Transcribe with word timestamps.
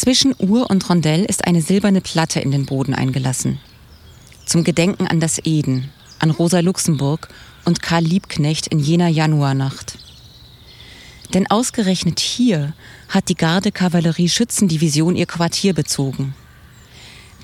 Zwischen 0.00 0.34
Uhr 0.38 0.70
und 0.70 0.88
Rondell 0.88 1.26
ist 1.26 1.46
eine 1.46 1.60
silberne 1.60 2.00
Platte 2.00 2.40
in 2.40 2.50
den 2.50 2.64
Boden 2.64 2.94
eingelassen. 2.94 3.60
Zum 4.46 4.64
Gedenken 4.64 5.06
an 5.06 5.20
das 5.20 5.38
Eden, 5.44 5.90
an 6.18 6.30
Rosa 6.30 6.60
Luxemburg 6.60 7.28
und 7.66 7.82
Karl 7.82 8.04
Liebknecht 8.04 8.66
in 8.68 8.78
jener 8.78 9.08
Januarnacht. 9.08 9.98
Denn 11.34 11.50
ausgerechnet 11.50 12.18
hier 12.18 12.72
hat 13.10 13.28
die 13.28 13.34
Garde-Kavallerie-Schützendivision 13.34 15.16
ihr 15.16 15.26
Quartier 15.26 15.74
bezogen. 15.74 16.34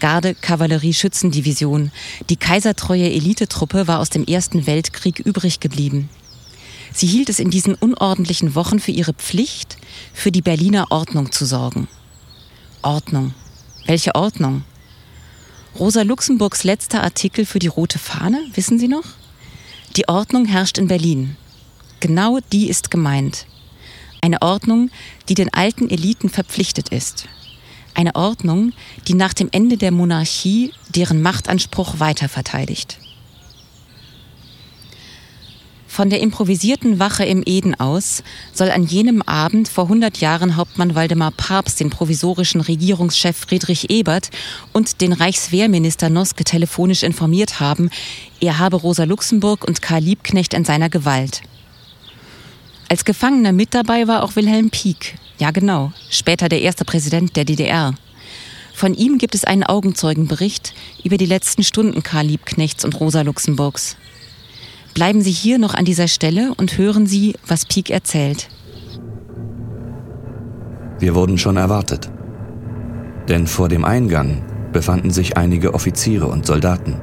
Garde-Kavallerie-Schützendivision, 0.00 1.92
die 2.30 2.36
kaisertreue 2.36 3.12
Elitetruppe, 3.12 3.86
war 3.86 3.98
aus 3.98 4.08
dem 4.08 4.24
Ersten 4.24 4.66
Weltkrieg 4.66 5.18
übrig 5.18 5.60
geblieben. 5.60 6.08
Sie 6.94 7.06
hielt 7.06 7.28
es 7.28 7.38
in 7.38 7.50
diesen 7.50 7.74
unordentlichen 7.74 8.54
Wochen 8.54 8.80
für 8.80 8.92
ihre 8.92 9.12
Pflicht, 9.12 9.76
für 10.14 10.32
die 10.32 10.40
Berliner 10.40 10.86
Ordnung 10.90 11.32
zu 11.32 11.44
sorgen. 11.44 11.86
Ordnung. 12.86 13.34
Welche 13.86 14.14
Ordnung? 14.14 14.62
Rosa 15.76 16.02
Luxemburgs 16.02 16.62
letzter 16.62 17.02
Artikel 17.02 17.44
für 17.44 17.58
die 17.58 17.66
Rote 17.66 17.98
Fahne, 17.98 18.40
wissen 18.54 18.78
Sie 18.78 18.86
noch? 18.86 19.02
Die 19.96 20.08
Ordnung 20.08 20.44
herrscht 20.44 20.78
in 20.78 20.86
Berlin. 20.86 21.36
Genau 21.98 22.38
die 22.52 22.68
ist 22.68 22.92
gemeint. 22.92 23.46
Eine 24.20 24.40
Ordnung, 24.40 24.90
die 25.28 25.34
den 25.34 25.52
alten 25.52 25.90
Eliten 25.90 26.28
verpflichtet 26.28 26.90
ist. 26.90 27.26
Eine 27.94 28.14
Ordnung, 28.14 28.72
die 29.08 29.14
nach 29.14 29.34
dem 29.34 29.48
Ende 29.50 29.78
der 29.78 29.90
Monarchie 29.90 30.72
deren 30.88 31.20
Machtanspruch 31.20 31.98
weiter 31.98 32.28
verteidigt. 32.28 32.98
Von 35.96 36.10
der 36.10 36.20
improvisierten 36.20 36.98
Wache 36.98 37.24
im 37.24 37.42
Eden 37.46 37.74
aus 37.74 38.22
soll 38.52 38.70
an 38.70 38.84
jenem 38.84 39.22
Abend 39.22 39.66
vor 39.66 39.84
100 39.84 40.18
Jahren 40.18 40.56
Hauptmann 40.56 40.94
Waldemar 40.94 41.30
Papst 41.30 41.80
den 41.80 41.88
provisorischen 41.88 42.60
Regierungschef 42.60 43.34
Friedrich 43.34 43.88
Ebert 43.88 44.28
und 44.74 45.00
den 45.00 45.14
Reichswehrminister 45.14 46.10
Noske 46.10 46.44
telefonisch 46.44 47.02
informiert 47.02 47.60
haben, 47.60 47.88
er 48.42 48.58
habe 48.58 48.76
Rosa 48.76 49.04
Luxemburg 49.04 49.66
und 49.66 49.80
Karl 49.80 50.02
Liebknecht 50.02 50.52
in 50.52 50.66
seiner 50.66 50.90
Gewalt. 50.90 51.40
Als 52.90 53.06
Gefangener 53.06 53.52
mit 53.52 53.72
dabei 53.72 54.06
war 54.06 54.22
auch 54.22 54.36
Wilhelm 54.36 54.68
Pieck. 54.68 55.14
Ja, 55.38 55.50
genau, 55.50 55.94
später 56.10 56.50
der 56.50 56.60
erste 56.60 56.84
Präsident 56.84 57.36
der 57.36 57.46
DDR. 57.46 57.94
Von 58.74 58.92
ihm 58.92 59.16
gibt 59.16 59.34
es 59.34 59.44
einen 59.44 59.64
Augenzeugenbericht 59.64 60.74
über 61.04 61.16
die 61.16 61.24
letzten 61.24 61.64
Stunden 61.64 62.02
Karl 62.02 62.26
Liebknechts 62.26 62.84
und 62.84 63.00
Rosa 63.00 63.22
Luxemburgs. 63.22 63.96
Bleiben 64.96 65.20
Sie 65.20 65.30
hier 65.30 65.58
noch 65.58 65.74
an 65.74 65.84
dieser 65.84 66.08
Stelle 66.08 66.54
und 66.56 66.78
hören 66.78 67.06
Sie, 67.06 67.34
was 67.46 67.66
Pieck 67.66 67.90
erzählt. 67.90 68.48
Wir 70.98 71.14
wurden 71.14 71.36
schon 71.36 71.58
erwartet. 71.58 72.10
Denn 73.28 73.46
vor 73.46 73.68
dem 73.68 73.84
Eingang 73.84 74.42
befanden 74.72 75.10
sich 75.10 75.36
einige 75.36 75.74
Offiziere 75.74 76.28
und 76.28 76.46
Soldaten, 76.46 76.98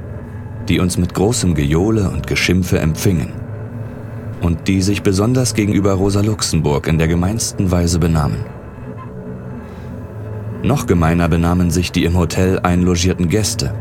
die 0.67 0.79
uns 0.79 0.97
mit 0.97 1.13
großem 1.13 1.53
Gejohle 1.53 2.09
und 2.09 2.25
Geschimpfe 2.25 2.79
empfingen 2.79 3.31
und 4.41 4.67
die 4.67 4.81
sich 4.81 5.03
besonders 5.03 5.53
gegenüber 5.53 5.93
Rosa 5.93 6.21
Luxemburg 6.21 6.87
in 6.87 6.97
der 6.97 7.07
gemeinsten 7.07 7.69
Weise 7.69 7.99
benahmen. 7.99 8.43
Noch 10.63 10.87
gemeiner 10.87 11.29
benahmen 11.29 11.69
sich 11.69 11.91
die 11.91 12.05
im 12.05 12.17
Hotel 12.17 12.57
einlogierten 12.57 13.29
Gäste, 13.29 13.75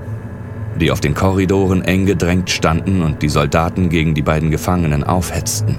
die 0.80 0.90
auf 0.90 1.00
den 1.00 1.14
Korridoren 1.14 1.82
eng 1.82 2.06
gedrängt 2.06 2.50
standen 2.50 3.02
und 3.02 3.22
die 3.22 3.28
Soldaten 3.28 3.88
gegen 3.88 4.14
die 4.14 4.22
beiden 4.22 4.50
Gefangenen 4.50 5.04
aufhetzten. 5.04 5.78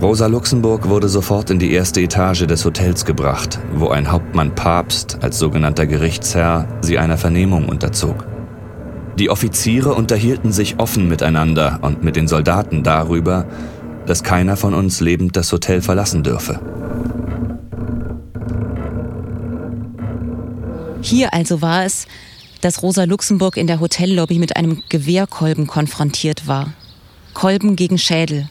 Rosa 0.00 0.26
Luxemburg 0.26 0.88
wurde 0.90 1.08
sofort 1.08 1.50
in 1.50 1.58
die 1.58 1.72
erste 1.72 2.02
Etage 2.02 2.46
des 2.46 2.64
Hotels 2.66 3.06
gebracht, 3.06 3.58
wo 3.72 3.88
ein 3.88 4.12
Hauptmann 4.12 4.54
Papst 4.54 5.18
als 5.22 5.38
sogenannter 5.38 5.86
Gerichtsherr 5.86 6.68
sie 6.82 6.98
einer 6.98 7.16
Vernehmung 7.16 7.68
unterzog. 7.68 8.26
Die 9.18 9.30
Offiziere 9.30 9.94
unterhielten 9.94 10.52
sich 10.52 10.78
offen 10.78 11.08
miteinander 11.08 11.78
und 11.80 12.04
mit 12.04 12.16
den 12.16 12.28
Soldaten 12.28 12.82
darüber, 12.82 13.46
dass 14.04 14.22
keiner 14.22 14.58
von 14.58 14.74
uns 14.74 15.00
lebend 15.00 15.36
das 15.36 15.50
Hotel 15.50 15.80
verlassen 15.80 16.22
dürfe. 16.22 16.60
Hier 21.00 21.32
also 21.32 21.62
war 21.62 21.84
es, 21.84 22.06
dass 22.60 22.82
Rosa 22.82 23.04
Luxemburg 23.04 23.56
in 23.56 23.66
der 23.66 23.80
Hotellobby 23.80 24.38
mit 24.38 24.56
einem 24.56 24.82
Gewehrkolben 24.88 25.66
konfrontiert 25.66 26.46
war. 26.46 26.72
Kolben 27.34 27.76
gegen 27.76 27.98
Schädel. 27.98 28.48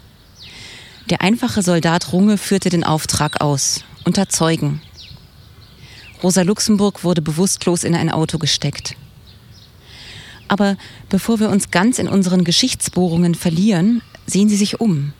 Der 1.10 1.22
einfache 1.22 1.62
Soldat 1.62 2.14
Runge 2.14 2.38
führte 2.38 2.70
den 2.70 2.84
Auftrag 2.84 3.42
aus, 3.42 3.84
unter 4.06 4.30
Zeugen. 4.30 4.82
Rosa 6.24 6.42
Luxemburg 6.42 7.04
wurde 7.04 7.22
bewusstlos 7.22 7.84
in 7.84 7.96
ein 7.96 8.10
Auto 8.10 8.38
gesteckt. 8.38 8.96
Aber 10.48 10.78
bevor 11.10 11.40
wir 11.40 11.50
uns 11.50 11.72
ganz 11.72 12.00
in 12.00 12.08
unseren 12.08 12.44
Geschichtsbohrungen 12.44 13.36
verlieren, 13.36 14.02
sehen 14.28 14.50
Sie 14.50 14.56
sich 14.56 14.80
um. 14.80 15.14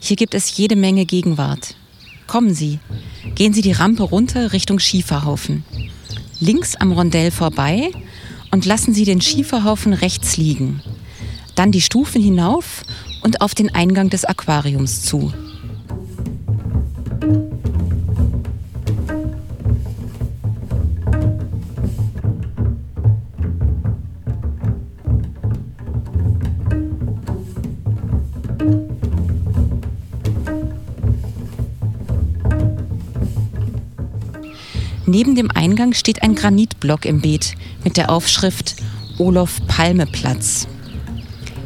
Hier 0.00 0.16
gibt 0.16 0.34
es 0.34 0.56
jede 0.56 0.76
Menge 0.76 1.06
Gegenwart. 1.06 1.74
Kommen 2.26 2.54
Sie, 2.54 2.78
gehen 3.34 3.52
Sie 3.52 3.62
die 3.62 3.72
Rampe 3.72 4.02
runter 4.02 4.52
Richtung 4.52 4.78
Schieferhaufen. 4.78 5.64
Links 6.40 6.76
am 6.76 6.92
Rondell 6.92 7.30
vorbei 7.30 7.90
und 8.50 8.64
lassen 8.64 8.94
Sie 8.94 9.04
den 9.04 9.20
Schieferhaufen 9.20 9.92
rechts 9.92 10.36
liegen. 10.36 10.82
Dann 11.54 11.72
die 11.72 11.80
Stufen 11.80 12.22
hinauf 12.22 12.82
und 13.22 13.40
auf 13.40 13.54
den 13.54 13.74
Eingang 13.74 14.10
des 14.10 14.24
Aquariums 14.24 15.02
zu. 15.02 15.32
Neben 35.08 35.34
dem 35.34 35.50
Eingang 35.50 35.94
steht 35.94 36.22
ein 36.22 36.34
Granitblock 36.34 37.06
im 37.06 37.22
Beet 37.22 37.54
mit 37.82 37.96
der 37.96 38.10
Aufschrift 38.10 38.76
Olof 39.16 39.58
Palme 39.66 40.04
Platz. 40.04 40.68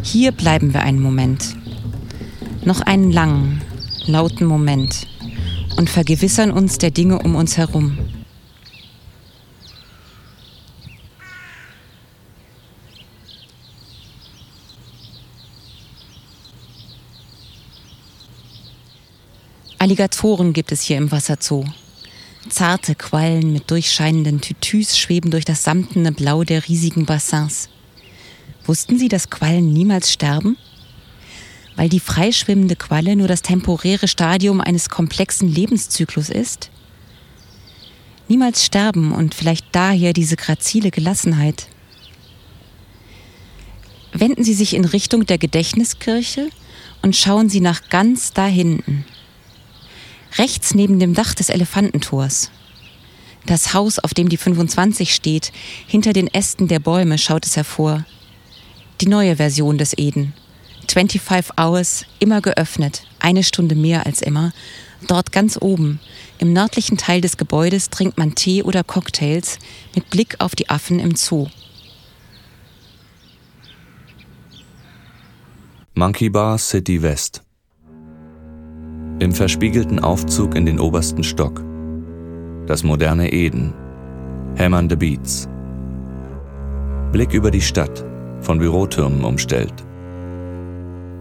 Hier 0.04 0.30
bleiben 0.30 0.72
wir 0.72 0.82
einen 0.82 1.02
Moment. 1.02 1.56
Noch 2.64 2.82
einen 2.82 3.10
langen, 3.10 3.60
lauten 4.06 4.46
Moment 4.46 5.08
und 5.76 5.90
vergewissern 5.90 6.52
uns 6.52 6.78
der 6.78 6.92
Dinge 6.92 7.18
um 7.18 7.34
uns 7.34 7.56
herum. 7.56 7.98
Alligatoren 19.80 20.52
gibt 20.52 20.70
es 20.70 20.82
hier 20.82 20.96
im 20.96 21.10
Wasserzoo. 21.10 21.64
Zarte 22.48 22.96
Quallen 22.96 23.52
mit 23.52 23.70
durchscheinenden 23.70 24.40
Tütüs 24.40 24.98
schweben 24.98 25.30
durch 25.30 25.44
das 25.44 25.62
samtene 25.62 26.12
Blau 26.12 26.42
der 26.42 26.66
riesigen 26.66 27.06
Bassins. 27.06 27.68
Wussten 28.66 28.98
Sie, 28.98 29.08
dass 29.08 29.30
Quallen 29.30 29.72
niemals 29.72 30.12
sterben? 30.12 30.56
Weil 31.76 31.88
die 31.88 32.00
freischwimmende 32.00 32.76
Qualle 32.76 33.16
nur 33.16 33.28
das 33.28 33.42
temporäre 33.42 34.08
Stadium 34.08 34.60
eines 34.60 34.88
komplexen 34.88 35.48
Lebenszyklus 35.48 36.28
ist? 36.28 36.70
Niemals 38.28 38.64
sterben 38.64 39.12
und 39.12 39.34
vielleicht 39.34 39.66
daher 39.72 40.12
diese 40.12 40.36
grazile 40.36 40.90
Gelassenheit. 40.90 41.68
Wenden 44.12 44.44
Sie 44.44 44.54
sich 44.54 44.74
in 44.74 44.84
Richtung 44.84 45.26
der 45.26 45.38
Gedächtniskirche 45.38 46.50
und 47.02 47.16
schauen 47.16 47.48
Sie 47.48 47.60
nach 47.60 47.88
ganz 47.88 48.32
da 48.32 48.46
hinten 48.46 49.04
rechts 50.38 50.74
neben 50.74 50.98
dem 50.98 51.14
Dach 51.14 51.34
des 51.34 51.48
Elefantentors. 51.48 52.50
Das 53.46 53.74
Haus, 53.74 53.98
auf 53.98 54.14
dem 54.14 54.28
die 54.28 54.36
25 54.36 55.14
steht, 55.14 55.52
hinter 55.86 56.12
den 56.12 56.32
Ästen 56.32 56.68
der 56.68 56.78
Bäume 56.78 57.18
schaut 57.18 57.44
es 57.44 57.56
hervor. 57.56 58.04
Die 59.00 59.08
neue 59.08 59.36
Version 59.36 59.78
des 59.78 59.96
Eden. 59.98 60.32
25 60.88 61.58
Hours, 61.58 62.04
immer 62.18 62.40
geöffnet, 62.40 63.04
eine 63.18 63.42
Stunde 63.42 63.74
mehr 63.74 64.06
als 64.06 64.20
immer. 64.22 64.52
Dort 65.08 65.32
ganz 65.32 65.58
oben, 65.60 66.00
im 66.38 66.52
nördlichen 66.52 66.98
Teil 66.98 67.20
des 67.20 67.36
Gebäudes, 67.36 67.90
trinkt 67.90 68.18
man 68.18 68.34
Tee 68.34 68.62
oder 68.62 68.84
Cocktails 68.84 69.58
mit 69.94 70.10
Blick 70.10 70.36
auf 70.38 70.54
die 70.54 70.68
Affen 70.68 71.00
im 71.00 71.16
Zoo. 71.16 71.48
Monkey 75.94 76.28
Bar 76.28 76.58
City 76.58 77.02
West 77.02 77.42
im 79.22 79.32
verspiegelten 79.32 80.00
Aufzug 80.00 80.56
in 80.56 80.66
den 80.66 80.80
obersten 80.80 81.22
Stock. 81.22 81.62
Das 82.66 82.82
moderne 82.82 83.32
Eden. 83.32 83.72
Hämmernde 84.56 84.96
Beats. 84.96 85.48
Blick 87.12 87.32
über 87.32 87.52
die 87.52 87.60
Stadt, 87.60 88.04
von 88.40 88.58
Bürotürmen 88.58 89.24
umstellt. 89.24 89.74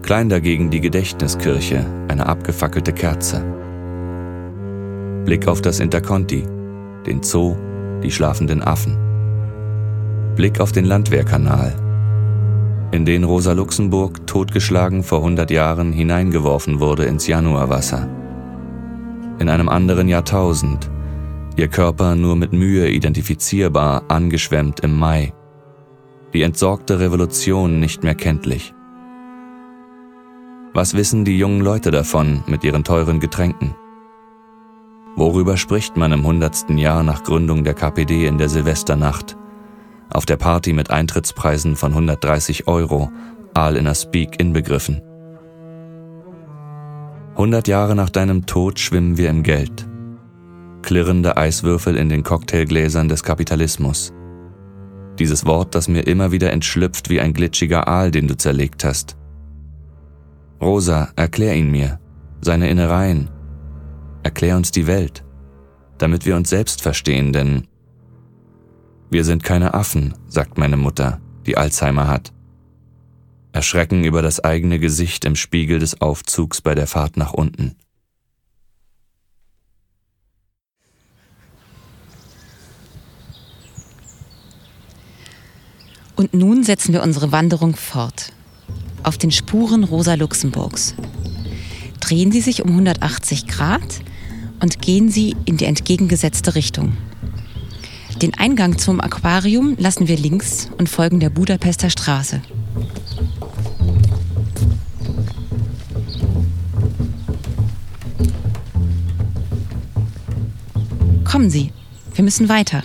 Klein 0.02 0.28
dagegen 0.28 0.70
die 0.70 0.80
Gedächtniskirche, 0.80 1.86
eine 2.08 2.26
abgefackelte 2.26 2.92
Kerze. 2.92 3.40
Blick 5.24 5.46
auf 5.46 5.62
das 5.62 5.78
Interconti, 5.78 6.42
den 7.06 7.22
Zoo, 7.22 7.54
die 8.02 8.10
schlafenden 8.10 8.62
Affen. 8.62 8.96
Blick 10.34 10.58
auf 10.60 10.72
den 10.72 10.86
Landwehrkanal, 10.86 11.72
in 12.92 13.06
den 13.06 13.24
Rosa 13.24 13.52
Luxemburg 13.52 14.26
totgeschlagen 14.26 15.02
vor 15.02 15.18
100 15.18 15.50
Jahren 15.50 15.92
hineingeworfen 15.92 16.78
wurde 16.78 17.04
ins 17.04 17.26
Januarwasser. 17.26 18.08
In 19.38 19.48
einem 19.48 19.70
anderen 19.70 20.08
Jahrtausend, 20.08 20.90
ihr 21.56 21.68
Körper 21.68 22.14
nur 22.14 22.36
mit 22.36 22.52
Mühe 22.52 22.88
identifizierbar, 22.90 24.04
angeschwemmt 24.08 24.80
im 24.80 24.98
Mai. 24.98 25.32
Die 26.34 26.42
entsorgte 26.42 27.00
Revolution 27.00 27.80
nicht 27.80 28.04
mehr 28.04 28.14
kenntlich. 28.14 28.74
Was 30.74 30.94
wissen 30.94 31.24
die 31.24 31.38
jungen 31.38 31.62
Leute 31.62 31.90
davon 31.90 32.44
mit 32.46 32.62
ihren 32.62 32.84
teuren 32.84 33.20
Getränken? 33.20 33.74
Worüber 35.16 35.56
spricht 35.56 35.96
man 35.96 36.12
im 36.12 36.26
hundertsten 36.26 36.78
Jahr 36.78 37.02
nach 37.02 37.22
Gründung 37.24 37.64
der 37.64 37.74
KPD 37.74 38.26
in 38.26 38.38
der 38.38 38.48
Silvesternacht? 38.48 39.36
Auf 40.12 40.26
der 40.26 40.36
Party 40.36 40.74
mit 40.74 40.90
Eintrittspreisen 40.90 41.74
von 41.74 41.92
130 41.92 42.68
Euro, 42.68 43.10
all 43.54 43.76
in 43.76 43.86
a 43.86 43.94
Speak 43.94 44.38
inbegriffen. 44.38 45.00
100 47.30 47.66
Jahre 47.66 47.96
nach 47.96 48.10
deinem 48.10 48.44
Tod 48.44 48.78
schwimmen 48.78 49.16
wir 49.16 49.30
im 49.30 49.42
Geld. 49.42 49.88
Klirrende 50.82 51.38
Eiswürfel 51.38 51.96
in 51.96 52.10
den 52.10 52.24
Cocktailgläsern 52.24 53.08
des 53.08 53.22
Kapitalismus. 53.22 54.12
Dieses 55.18 55.46
Wort, 55.46 55.74
das 55.74 55.88
mir 55.88 56.06
immer 56.06 56.30
wieder 56.30 56.52
entschlüpft 56.52 57.08
wie 57.08 57.20
ein 57.20 57.32
glitschiger 57.32 57.88
Aal, 57.88 58.10
den 58.10 58.28
du 58.28 58.36
zerlegt 58.36 58.84
hast. 58.84 59.16
Rosa, 60.60 61.08
erklär 61.16 61.54
ihn 61.54 61.70
mir, 61.70 62.00
seine 62.42 62.68
Innereien. 62.68 63.30
Erklär 64.22 64.56
uns 64.56 64.72
die 64.72 64.86
Welt, 64.86 65.24
damit 65.96 66.26
wir 66.26 66.36
uns 66.36 66.50
selbst 66.50 66.82
verstehen, 66.82 67.32
denn 67.32 67.66
wir 69.12 69.24
sind 69.24 69.44
keine 69.44 69.74
Affen, 69.74 70.14
sagt 70.26 70.56
meine 70.56 70.78
Mutter, 70.78 71.20
die 71.46 71.58
Alzheimer 71.58 72.08
hat. 72.08 72.32
Erschrecken 73.52 74.04
über 74.04 74.22
das 74.22 74.40
eigene 74.40 74.78
Gesicht 74.78 75.26
im 75.26 75.36
Spiegel 75.36 75.78
des 75.78 76.00
Aufzugs 76.00 76.62
bei 76.62 76.74
der 76.74 76.86
Fahrt 76.86 77.18
nach 77.18 77.34
unten. 77.34 77.76
Und 86.16 86.32
nun 86.32 86.64
setzen 86.64 86.94
wir 86.94 87.02
unsere 87.02 87.32
Wanderung 87.32 87.76
fort 87.76 88.32
auf 89.02 89.18
den 89.18 89.30
Spuren 89.30 89.84
Rosa 89.84 90.14
Luxemburgs. 90.14 90.94
Drehen 92.00 92.32
Sie 92.32 92.40
sich 92.40 92.62
um 92.62 92.70
180 92.70 93.46
Grad 93.46 94.00
und 94.60 94.80
gehen 94.80 95.10
Sie 95.10 95.36
in 95.44 95.56
die 95.56 95.64
entgegengesetzte 95.64 96.54
Richtung. 96.54 96.96
Den 98.22 98.34
Eingang 98.38 98.78
zum 98.78 99.00
Aquarium 99.00 99.74
lassen 99.78 100.06
wir 100.06 100.16
links 100.16 100.70
und 100.78 100.88
folgen 100.88 101.18
der 101.18 101.28
Budapester 101.28 101.90
Straße. 101.90 102.40
Kommen 111.24 111.50
Sie, 111.50 111.72
wir 112.14 112.22
müssen 112.22 112.48
weiter. 112.48 112.84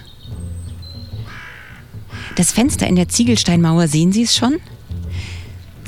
Das 2.36 2.52
Fenster 2.52 2.88
in 2.88 2.96
der 2.96 3.08
Ziegelsteinmauer, 3.08 3.88
sehen 3.88 4.12
Sie 4.12 4.24
es 4.24 4.36
schon? 4.36 4.60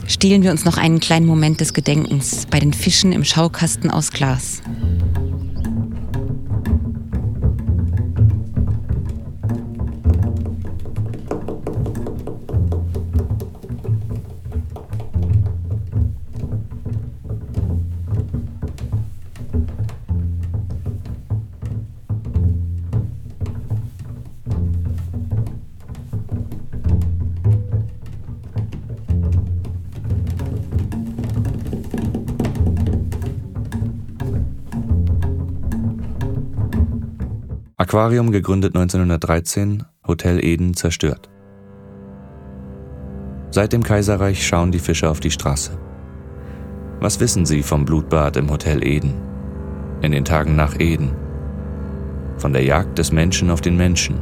stehlen 0.06 0.44
wir 0.44 0.52
uns 0.52 0.66
noch 0.66 0.78
einen 0.78 1.00
kleinen 1.00 1.26
Moment 1.26 1.62
des 1.62 1.74
Gedenkens 1.74 2.46
bei 2.50 2.60
den 2.60 2.74
Fischen 2.74 3.14
im 3.14 3.24
Schaukasten 3.24 3.90
aus 3.90 4.12
Glas. 4.12 4.62
Aquarium 37.90 38.32
gegründet 38.32 38.76
1913, 38.76 39.84
Hotel 40.06 40.46
Eden 40.46 40.76
zerstört. 40.76 41.28
Seit 43.50 43.74
dem 43.74 43.82
Kaiserreich 43.82 44.46
schauen 44.46 44.72
die 44.72 44.78
Fischer 44.78 45.10
auf 45.10 45.20
die 45.20 45.32
Straße. 45.32 45.72
Was 47.00 47.20
wissen 47.20 47.48
sie 47.48 47.64
vom 47.64 47.86
Blutbad 47.86 48.38
im 48.38 48.52
Hotel 48.52 48.86
Eden? 48.86 49.16
In 50.04 50.12
den 50.12 50.24
Tagen 50.24 50.56
nach 50.56 50.80
Eden? 50.80 51.16
Von 52.38 52.54
der 52.54 52.64
Jagd 52.64 53.00
des 53.00 53.12
Menschen 53.12 53.50
auf 53.50 53.62
den 53.62 53.76
Menschen? 53.76 54.20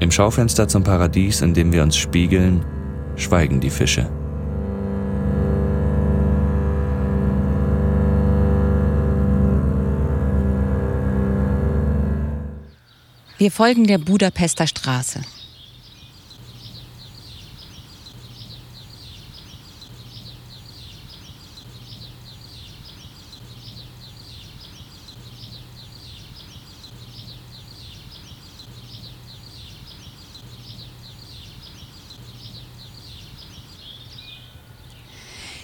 Im 0.00 0.10
Schaufenster 0.10 0.68
zum 0.68 0.84
Paradies, 0.84 1.40
in 1.40 1.54
dem 1.54 1.72
wir 1.72 1.82
uns 1.82 1.96
spiegeln, 1.96 2.62
schweigen 3.16 3.60
die 3.60 3.70
Fische. 3.70 4.10
Wir 13.36 13.50
folgen 13.50 13.84
der 13.88 13.98
Budapester 13.98 14.66
Straße. 14.68 15.20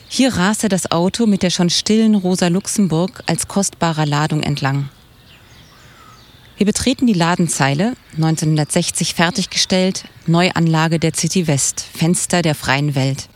Hier 0.09 0.35
raste 0.35 0.69
das 0.69 0.91
Auto 0.91 1.27
mit 1.27 1.45
der 1.45 1.51
schon 1.51 1.71
stillen 1.71 2.17
Rosa 2.17 2.49
Luxemburg 2.49 3.23
als 3.27 3.47
kostbarer 3.47 4.07
Ladung 4.07 4.43
entlang. 4.43 4.89
Wir 6.61 6.67
betreten 6.67 7.07
die 7.07 7.15
Ladenzeile, 7.15 7.95
1960 8.17 9.15
fertiggestellt, 9.15 10.05
Neuanlage 10.27 10.99
der 10.99 11.15
City 11.15 11.47
West, 11.47 11.81
Fenster 11.81 12.43
der 12.43 12.55
freien 12.55 12.95
Welt. 12.95 13.31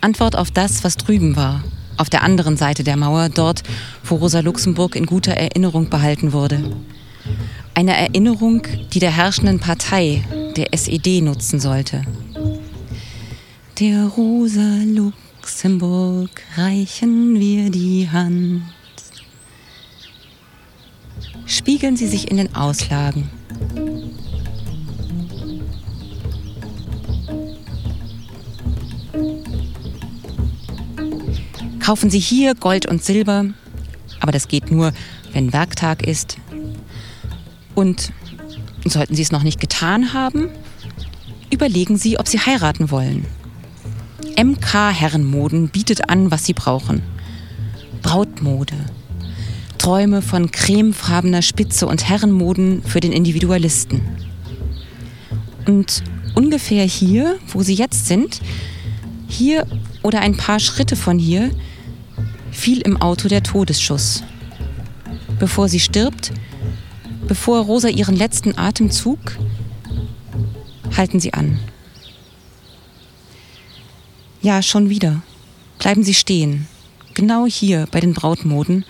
Antwort 0.00 0.34
auf 0.34 0.50
das, 0.50 0.84
was 0.84 0.96
drüben 0.96 1.36
war, 1.36 1.62
auf 1.98 2.08
der 2.08 2.22
anderen 2.22 2.56
Seite 2.56 2.82
der 2.82 2.96
Mauer, 2.96 3.28
dort, 3.28 3.62
wo 4.04 4.14
Rosa 4.14 4.40
Luxemburg 4.40 4.96
in 4.96 5.04
guter 5.04 5.32
Erinnerung 5.34 5.90
behalten 5.90 6.32
wurde. 6.32 6.74
Eine 7.74 7.94
Erinnerung, 7.94 8.62
die 8.94 9.00
der 9.00 9.14
herrschenden 9.14 9.60
Partei, 9.60 10.24
der 10.56 10.72
SED, 10.72 11.20
nutzen 11.20 11.60
sollte. 11.60 12.06
Der 13.80 14.06
Rosa 14.06 14.78
Luxemburg 14.86 16.30
reichen 16.56 17.38
wir 17.38 17.68
die 17.68 18.08
Hand 18.10 18.62
spiegeln 21.46 21.96
sie 21.96 22.06
sich 22.06 22.30
in 22.30 22.36
den 22.36 22.54
Auslagen. 22.54 23.30
Kaufen 31.84 32.08
Sie 32.08 32.18
hier 32.18 32.54
Gold 32.54 32.86
und 32.86 33.04
Silber, 33.04 33.44
aber 34.18 34.32
das 34.32 34.48
geht 34.48 34.70
nur, 34.70 34.92
wenn 35.34 35.52
Werktag 35.52 36.06
ist. 36.06 36.38
Und 37.74 38.10
sollten 38.86 39.14
Sie 39.14 39.20
es 39.20 39.32
noch 39.32 39.42
nicht 39.42 39.60
getan 39.60 40.14
haben, 40.14 40.48
überlegen 41.50 41.98
Sie, 41.98 42.18
ob 42.18 42.26
Sie 42.26 42.40
heiraten 42.40 42.90
wollen. 42.90 43.26
MK 44.42 44.92
Herrenmoden 44.92 45.68
bietet 45.68 46.08
an, 46.08 46.30
was 46.30 46.46
Sie 46.46 46.54
brauchen. 46.54 47.02
Brautmode, 48.02 48.76
Träume 49.84 50.22
von 50.22 50.50
cremefarbener 50.50 51.42
Spitze 51.42 51.86
und 51.86 52.08
Herrenmoden 52.08 52.82
für 52.84 53.00
den 53.00 53.12
Individualisten. 53.12 54.00
Und 55.66 56.02
ungefähr 56.34 56.86
hier, 56.86 57.38
wo 57.48 57.62
sie 57.62 57.74
jetzt 57.74 58.06
sind, 58.06 58.40
hier 59.28 59.66
oder 60.02 60.20
ein 60.20 60.38
paar 60.38 60.58
Schritte 60.58 60.96
von 60.96 61.18
hier, 61.18 61.50
fiel 62.50 62.80
im 62.80 62.96
Auto 62.96 63.28
der 63.28 63.42
Todesschuss. 63.42 64.24
Bevor 65.38 65.68
sie 65.68 65.80
stirbt, 65.80 66.32
bevor 67.28 67.60
Rosa 67.60 67.88
ihren 67.88 68.16
letzten 68.16 68.56
Atemzug, 68.56 69.36
halten 70.96 71.20
Sie 71.20 71.34
an. 71.34 71.58
Ja, 74.40 74.62
schon 74.62 74.88
wieder. 74.88 75.20
Bleiben 75.78 76.04
Sie 76.04 76.14
stehen. 76.14 76.68
Genau 77.12 77.44
hier 77.44 77.86
bei 77.90 78.00
den 78.00 78.14
Brautmoden 78.14 78.86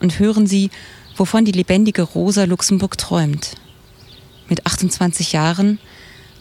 und 0.00 0.18
hören 0.18 0.46
Sie, 0.46 0.70
wovon 1.16 1.44
die 1.44 1.52
lebendige 1.52 2.02
Rosa 2.02 2.44
Luxemburg 2.44 2.98
träumt. 2.98 3.56
Mit 4.48 4.66
28 4.66 5.32
Jahren, 5.32 5.78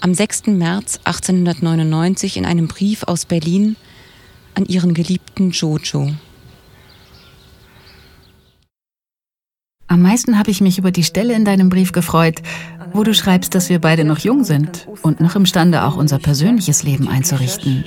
am 0.01 0.13
6. 0.13 0.47
März 0.47 0.99
1899 1.05 2.37
in 2.37 2.45
einem 2.45 2.67
Brief 2.67 3.03
aus 3.03 3.25
Berlin 3.25 3.77
an 4.55 4.65
ihren 4.65 4.93
geliebten 4.93 5.51
Jojo. 5.51 6.11
Am 9.87 10.01
meisten 10.01 10.39
habe 10.39 10.49
ich 10.49 10.59
mich 10.59 10.79
über 10.79 10.91
die 10.91 11.03
Stelle 11.03 11.35
in 11.35 11.45
deinem 11.45 11.69
Brief 11.69 11.91
gefreut, 11.91 12.41
wo 12.93 13.03
du 13.03 13.13
schreibst, 13.13 13.53
dass 13.55 13.69
wir 13.69 13.79
beide 13.79 14.03
noch 14.03 14.19
jung 14.19 14.43
sind 14.43 14.87
und 15.03 15.19
noch 15.19 15.35
imstande, 15.35 15.83
auch 15.83 15.97
unser 15.97 16.19
persönliches 16.19 16.83
Leben 16.83 17.07
einzurichten. 17.07 17.85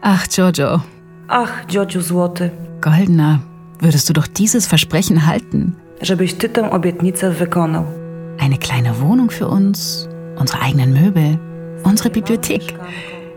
Ach, 0.00 0.26
Jojo. 0.38 0.80
Ach, 1.28 1.52
Jojo 1.70 2.02
Złoty. 2.02 2.50
Goldener, 2.80 3.40
würdest 3.80 4.08
du 4.08 4.12
doch 4.12 4.26
dieses 4.26 4.66
Versprechen 4.66 5.26
halten? 5.26 5.74
Żebyś 6.02 6.34
ty 6.34 6.48
tę 6.48 6.70
obietnicę 6.70 7.30
wykonał. 7.30 7.84
Eine 8.38 8.58
kleine 8.58 9.00
Wohnung 9.00 9.32
für 9.32 9.48
uns, 9.48 10.08
unsere 10.38 10.60
eigenen 10.62 10.94
Möbel, 10.94 11.38
unsere 11.84 12.10
Bibliothek, 12.10 12.74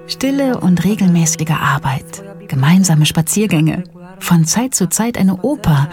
stille 0.08 0.58
und 0.60 0.86
regelmäßige 0.86 1.52
Arbeit, 1.62 2.24
gemeinsame 2.48 3.06
Spaziergänge, 3.06 3.84
von 4.20 4.46
Zeit 4.46 4.76
zu 4.76 4.88
Zeit 4.88 5.18
eine 5.18 5.42
Oper, 5.42 5.90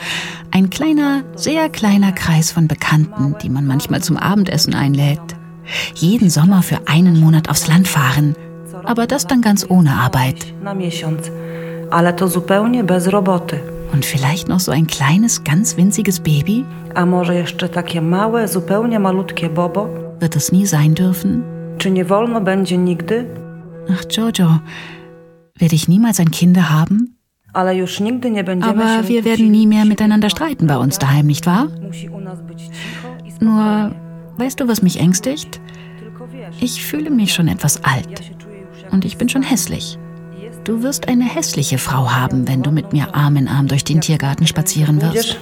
ein 0.51 0.71
kleiner, 0.71 1.25
sehr 1.35 1.69
kleiner 1.69 2.13
Kreis 2.13 2.53
von 2.53 2.69
Bekannten, 2.69 3.35
die 3.43 3.51
man 3.51 3.67
manchmal 3.67 4.03
zum 4.03 4.17
Abendessen 4.17 4.75
einlädt. 4.75 5.37
Jeden 5.95 6.31
Sommer 6.31 6.63
für 6.63 6.87
einen 6.87 7.19
Monat 7.19 7.49
aufs 7.49 7.67
Land 7.67 7.89
fahren, 7.89 8.35
aber 8.85 9.07
das 9.07 9.27
dann 9.27 9.43
ganz 9.43 9.67
ohne 9.69 9.93
Arbeit. 9.93 10.47
Und 13.93 14.05
vielleicht 14.05 14.49
noch 14.49 14.61
so 14.61 14.73
ein 14.73 14.87
kleines, 14.87 15.45
ganz 15.45 15.77
winziges 15.77 16.21
Baby? 16.21 16.65
Wird 20.19 20.35
es 20.37 20.51
nie 20.53 20.67
sein 20.67 20.95
dürfen? 20.95 21.45
Ach, 23.91 24.05
Jojo, 24.11 24.61
werde 25.59 25.75
ich 25.75 25.89
niemals 25.89 26.19
ein 26.21 26.31
Kinder 26.31 26.71
haben? 26.71 27.17
Aber 28.63 29.09
wir 29.09 29.25
werden 29.25 29.51
nie 29.51 29.67
mehr 29.67 29.85
miteinander 29.85 30.29
streiten 30.31 30.67
bei 30.67 30.77
uns 30.77 30.99
daheim, 30.99 31.27
nicht 31.27 31.47
wahr? 31.47 31.69
Nur, 33.41 33.93
weißt 34.39 34.61
du, 34.61 34.69
was 34.69 34.83
mich 34.83 34.99
ängstigt? 35.01 35.61
Ich 36.61 36.85
fühle 36.85 37.11
mich 37.11 37.33
schon 37.33 37.49
etwas 37.49 37.83
alt. 37.85 38.21
Und 38.91 39.05
ich 39.05 39.17
bin 39.17 39.29
schon 39.29 39.43
hässlich. 39.43 39.99
Du 40.65 40.83
wirst 40.83 41.09
eine 41.09 41.25
hässliche 41.25 41.79
Frau 41.79 42.11
haben, 42.11 42.49
wenn 42.49 42.63
du 42.63 42.73
mit 42.73 42.93
mir 42.93 43.15
Arm 43.15 43.37
in 43.37 43.47
Arm 43.47 43.69
durch 43.69 43.85
den 43.85 44.01
Tiergarten 44.01 44.47
spazieren 44.47 45.01
wirst. 45.01 45.39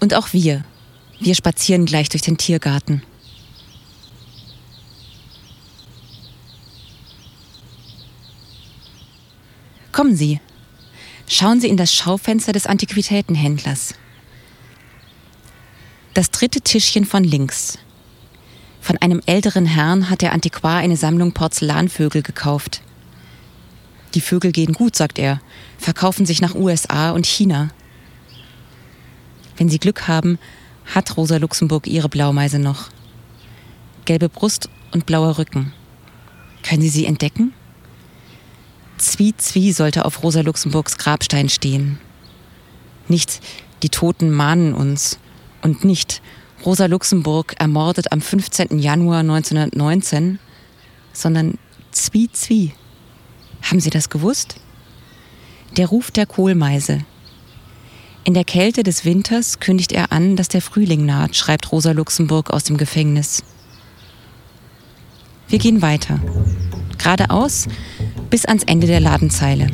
Und 0.00 0.14
auch 0.14 0.32
wir. 0.32 0.64
Wir 1.20 1.34
spazieren 1.34 1.84
gleich 1.84 2.08
durch 2.08 2.22
den 2.22 2.38
Tiergarten. 2.38 3.02
Kommen 9.92 10.14
Sie. 10.14 10.40
Schauen 11.28 11.60
Sie 11.60 11.68
in 11.68 11.76
das 11.76 11.94
Schaufenster 11.94 12.52
des 12.52 12.66
Antiquitätenhändlers. 12.66 13.94
Das 16.14 16.30
dritte 16.30 16.60
Tischchen 16.60 17.04
von 17.04 17.24
links. 17.24 17.78
Von 18.80 18.96
einem 18.98 19.20
älteren 19.26 19.66
Herrn 19.66 20.10
hat 20.10 20.22
der 20.22 20.32
Antiquar 20.32 20.78
eine 20.78 20.96
Sammlung 20.96 21.32
Porzellanvögel 21.32 22.22
gekauft. 22.22 22.82
Die 24.14 24.20
Vögel 24.20 24.50
gehen 24.50 24.72
gut, 24.72 24.96
sagt 24.96 25.18
er, 25.18 25.40
verkaufen 25.78 26.26
sich 26.26 26.40
nach 26.40 26.54
USA 26.54 27.10
und 27.12 27.26
China. 27.26 27.68
Wenn 29.56 29.68
Sie 29.68 29.78
Glück 29.78 30.08
haben, 30.08 30.38
hat 30.86 31.16
Rosa 31.16 31.36
Luxemburg 31.36 31.86
ihre 31.86 32.08
Blaumeise 32.08 32.58
noch. 32.58 32.88
Gelbe 34.04 34.28
Brust 34.28 34.68
und 34.92 35.06
blauer 35.06 35.38
Rücken. 35.38 35.72
Können 36.62 36.82
Sie 36.82 36.88
sie 36.88 37.06
entdecken? 37.06 37.52
Zwie 39.00 39.34
Zwie 39.36 39.72
sollte 39.72 40.04
auf 40.04 40.22
Rosa 40.22 40.42
Luxemburgs 40.42 40.98
Grabstein 40.98 41.48
stehen. 41.48 41.98
Nicht 43.08 43.40
die 43.82 43.88
Toten 43.88 44.30
mahnen 44.30 44.74
uns 44.74 45.18
und 45.62 45.84
nicht 45.84 46.20
Rosa 46.64 46.86
Luxemburg 46.86 47.54
ermordet 47.58 48.12
am 48.12 48.20
15. 48.20 48.78
Januar 48.78 49.20
1919, 49.20 50.38
sondern 51.12 51.58
Zwie 51.90 52.30
Zwie. 52.30 52.72
Haben 53.62 53.80
Sie 53.80 53.90
das 53.90 54.10
gewusst? 54.10 54.56
Der 55.76 55.86
Ruf 55.86 56.10
der 56.10 56.26
Kohlmeise, 56.26 57.04
in 58.22 58.34
der 58.34 58.44
Kälte 58.44 58.82
des 58.82 59.06
Winters 59.06 59.60
kündigt 59.60 59.92
er 59.92 60.12
an, 60.12 60.36
dass 60.36 60.48
der 60.48 60.60
Frühling 60.60 61.06
naht, 61.06 61.36
schreibt 61.36 61.72
Rosa 61.72 61.92
Luxemburg 61.92 62.50
aus 62.50 62.64
dem 62.64 62.76
Gefängnis. 62.76 63.42
Wir 65.50 65.58
gehen 65.58 65.82
weiter. 65.82 66.20
Geradeaus 66.96 67.66
bis 68.30 68.44
ans 68.44 68.62
Ende 68.62 68.86
der 68.86 69.00
Ladenzeile. 69.00 69.66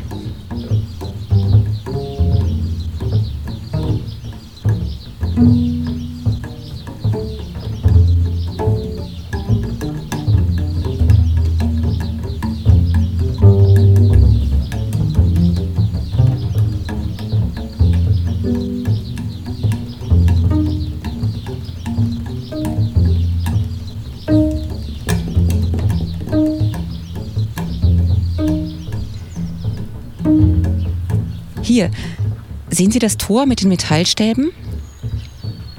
Sehen 32.76 32.90
Sie 32.90 32.99
das 32.99 33.16
Tor 33.16 33.47
mit 33.47 33.62
den 33.62 33.71
Metallstäben? 33.71 34.50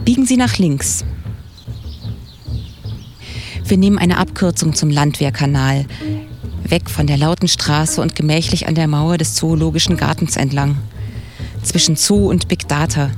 Biegen 0.04 0.26
Sie 0.26 0.36
nach 0.36 0.58
links. 0.58 1.06
Wir 3.64 3.78
nehmen 3.78 4.00
eine 4.00 4.18
Abkürzung 4.18 4.74
zum 4.74 4.90
Landwehrkanal, 4.90 5.86
weg 6.64 6.90
von 6.90 7.06
der 7.06 7.18
lauten 7.18 7.48
Straße 7.48 8.02
und 8.02 8.16
gemächlich 8.16 8.68
an 8.68 8.74
der 8.74 8.88
Mauer 8.88 9.18
des 9.18 9.36
Zoologischen 9.36 9.96
Gartens 9.96 10.38
entlang, 10.38 10.78
zwischen 11.62 11.96
Zoo 11.98 12.30
und 12.30 12.48
Big 12.48 12.68
Data, 12.68 13.12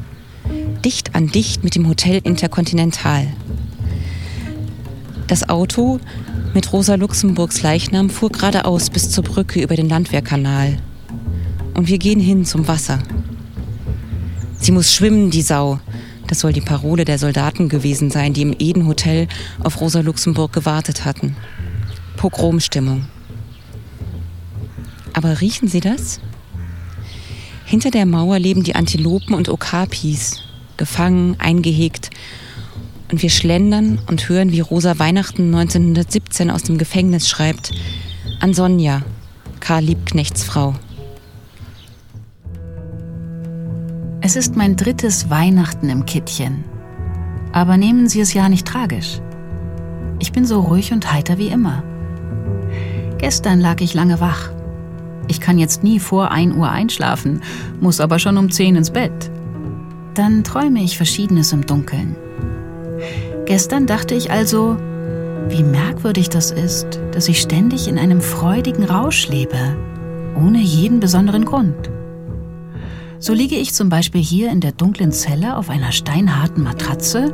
dicht 0.83 1.15
an 1.15 1.27
dicht 1.27 1.63
mit 1.63 1.75
dem 1.75 1.87
Hotel 1.87 2.19
Intercontinental. 2.23 3.27
Das 5.27 5.47
Auto 5.47 5.99
mit 6.53 6.73
Rosa 6.73 6.95
Luxemburgs 6.95 7.61
Leichnam 7.61 8.09
fuhr 8.09 8.29
geradeaus 8.29 8.89
bis 8.89 9.09
zur 9.11 9.23
Brücke 9.23 9.61
über 9.61 9.75
den 9.75 9.87
Landwehrkanal 9.87 10.79
und 11.75 11.87
wir 11.87 11.97
gehen 11.97 12.19
hin 12.19 12.43
zum 12.43 12.67
Wasser. 12.67 12.99
Sie 14.59 14.71
muss 14.71 14.93
schwimmen, 14.93 15.29
die 15.29 15.41
Sau. 15.41 15.79
Das 16.27 16.41
soll 16.41 16.53
die 16.53 16.61
Parole 16.61 17.05
der 17.05 17.17
Soldaten 17.17 17.69
gewesen 17.69 18.11
sein, 18.11 18.33
die 18.33 18.43
im 18.43 18.55
Eden 18.59 18.85
Hotel 18.87 19.27
auf 19.63 19.81
Rosa 19.81 20.01
Luxemburg 20.01 20.53
gewartet 20.53 21.05
hatten. 21.05 21.35
Pogromstimmung. 22.17 23.07
Aber 25.13 25.41
riechen 25.41 25.67
Sie 25.67 25.79
das? 25.79 26.19
Hinter 27.65 27.91
der 27.91 28.05
Mauer 28.05 28.39
leben 28.39 28.63
die 28.63 28.75
Antilopen 28.75 29.33
und 29.33 29.47
Okapis, 29.47 30.41
gefangen, 30.77 31.35
eingehegt. 31.39 32.09
Und 33.11 33.21
wir 33.21 33.29
schlendern 33.29 33.99
und 34.07 34.27
hören, 34.27 34.51
wie 34.51 34.59
Rosa 34.59 34.99
Weihnachten 34.99 35.53
1917 35.53 36.51
aus 36.51 36.63
dem 36.63 36.77
Gefängnis 36.77 37.27
schreibt. 37.27 37.71
An 38.39 38.53
Sonja, 38.53 39.03
Karl 39.59 39.83
Liebknechts 39.83 40.43
Frau. 40.43 40.75
Es 44.21 44.35
ist 44.35 44.57
mein 44.57 44.75
drittes 44.75 45.29
Weihnachten 45.29 45.89
im 45.89 46.05
Kittchen. 46.05 46.65
Aber 47.53 47.77
nehmen 47.77 48.09
Sie 48.09 48.19
es 48.19 48.33
ja 48.33 48.49
nicht 48.49 48.67
tragisch. 48.67 49.21
Ich 50.19 50.33
bin 50.33 50.43
so 50.43 50.59
ruhig 50.59 50.91
und 50.91 51.11
heiter 51.11 51.37
wie 51.37 51.47
immer. 51.47 51.83
Gestern 53.17 53.61
lag 53.61 53.79
ich 53.79 53.93
lange 53.93 54.19
wach. 54.19 54.49
Ich 55.29 55.39
kann 55.39 55.57
jetzt 55.57 55.83
nie 55.83 55.99
vor 55.99 56.31
1 56.31 56.55
Uhr 56.55 56.69
einschlafen, 56.69 57.41
muss 57.79 58.01
aber 58.01 58.19
schon 58.19 58.37
um 58.37 58.51
10 58.51 58.75
ins 58.75 58.91
Bett. 58.91 59.31
Dann 60.15 60.43
träume 60.43 60.81
ich 60.81 60.97
Verschiedenes 60.97 61.53
im 61.53 61.65
Dunkeln. 61.65 62.17
Gestern 63.45 63.87
dachte 63.87 64.15
ich 64.15 64.31
also, 64.31 64.75
wie 65.47 65.63
merkwürdig 65.63 66.27
das 66.29 66.51
ist, 66.51 66.99
dass 67.13 67.29
ich 67.29 67.39
ständig 67.39 67.87
in 67.87 67.97
einem 67.97 68.19
freudigen 68.19 68.83
Rausch 68.83 69.29
lebe, 69.29 69.77
ohne 70.35 70.59
jeden 70.59 70.99
besonderen 70.99 71.45
Grund. 71.45 71.89
So 73.21 73.33
liege 73.33 73.55
ich 73.55 73.73
zum 73.73 73.89
Beispiel 73.89 74.21
hier 74.21 74.49
in 74.49 74.61
der 74.61 74.71
dunklen 74.71 75.11
Zelle 75.11 75.57
auf 75.57 75.69
einer 75.69 75.91
steinharten 75.91 76.63
Matratze. 76.63 77.33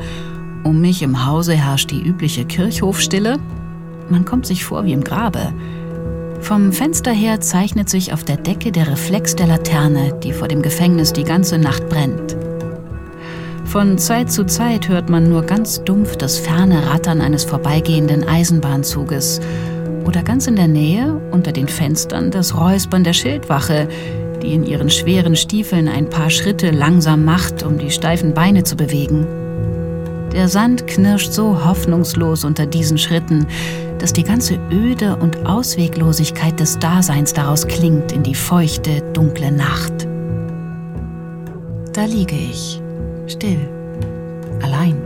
Um 0.64 0.82
mich 0.82 1.04
im 1.04 1.28
Hause 1.28 1.54
herrscht 1.54 1.92
die 1.92 2.02
übliche 2.02 2.44
Kirchhofstille. 2.44 3.38
Man 4.10 4.26
kommt 4.26 4.48
sich 4.48 4.66
vor 4.66 4.86
wie 4.86 4.94
im 4.94 5.04
Grabe. 5.04 5.54
Vom 6.42 6.74
Fenster 6.74 7.12
her 7.12 7.40
zeichnet 7.40 7.88
sich 7.88 8.14
auf 8.14 8.24
der 8.24 8.38
Decke 8.38 8.72
der 8.72 8.88
Reflex 8.88 9.36
der 9.36 9.46
Laterne, 9.46 10.20
die 10.24 10.34
vor 10.34 10.48
dem 10.48 10.64
Gefängnis 10.64 11.14
die 11.14 11.24
ganze 11.24 11.60
Nacht 11.60 11.88
brennt. 11.88 12.36
Von 13.66 14.00
Zeit 14.00 14.32
zu 14.32 14.44
Zeit 14.46 14.90
hört 14.90 15.10
man 15.10 15.30
nur 15.30 15.44
ganz 15.44 15.84
dumpf 15.84 16.16
das 16.18 16.40
ferne 16.40 16.88
Rattern 16.88 17.22
eines 17.22 17.44
vorbeigehenden 17.44 18.28
Eisenbahnzuges 18.28 19.40
oder 20.06 20.24
ganz 20.24 20.48
in 20.48 20.56
der 20.56 20.68
Nähe, 20.68 21.22
unter 21.32 21.52
den 21.52 21.68
Fenstern, 21.68 22.32
das 22.32 22.58
Räuspern 22.58 23.04
der 23.04 23.14
Schildwache, 23.14 23.88
die 24.46 24.54
in 24.54 24.66
ihren 24.66 24.90
schweren 24.90 25.36
Stiefeln 25.36 25.88
ein 25.88 26.10
paar 26.10 26.30
Schritte 26.30 26.70
langsam 26.70 27.26
macht, 27.26 27.64
um 27.64 27.78
die 27.78 27.90
steifen 27.90 28.34
Beine 28.34 28.64
zu 28.64 28.76
bewegen. 28.76 29.26
Der 30.32 30.48
Sand 30.48 30.86
knirscht 30.86 31.32
so 31.32 31.66
hoffnungslos 31.66 32.44
unter 32.44 32.66
diesen 32.66 32.98
Schritten, 32.98 33.48
dass 34.00 34.14
die 34.14 34.24
ganze 34.24 34.60
Öde 34.72 35.16
und 35.16 35.46
Ausweglosigkeit 35.46 36.60
des 36.60 36.78
Daseins 36.78 37.34
daraus 37.34 37.66
klingt 37.68 38.12
in 38.12 38.22
die 38.22 38.36
feuchte, 38.36 39.02
dunkle 39.14 39.52
Nacht. 39.52 40.08
Da 41.94 42.06
liege 42.06 42.36
ich, 42.36 42.82
still, 43.28 43.70
allein, 44.62 44.98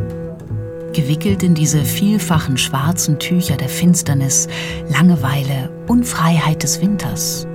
gewickelt 0.93 1.43
in 1.43 1.53
diese 1.53 1.85
vielfachen 1.85 2.57
schwarzen 2.57 3.19
Tücher 3.19 3.55
der 3.55 3.69
Finsternis, 3.69 4.47
Langeweile, 4.89 5.69
Unfreiheit 5.87 6.63
des 6.63 6.81
Winters. 6.81 7.47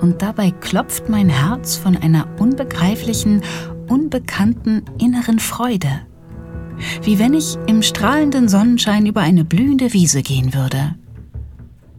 Und 0.00 0.22
dabei 0.22 0.50
klopft 0.50 1.08
mein 1.08 1.28
Herz 1.28 1.76
von 1.76 1.96
einer 1.96 2.26
unbegreiflichen, 2.38 3.42
unbekannten 3.88 4.82
inneren 4.98 5.38
Freude. 5.38 6.00
Wie 7.02 7.18
wenn 7.18 7.34
ich 7.34 7.58
im 7.66 7.82
strahlenden 7.82 8.48
Sonnenschein 8.48 9.04
über 9.06 9.20
eine 9.20 9.44
blühende 9.44 9.92
Wiese 9.92 10.22
gehen 10.22 10.54
würde. 10.54 10.94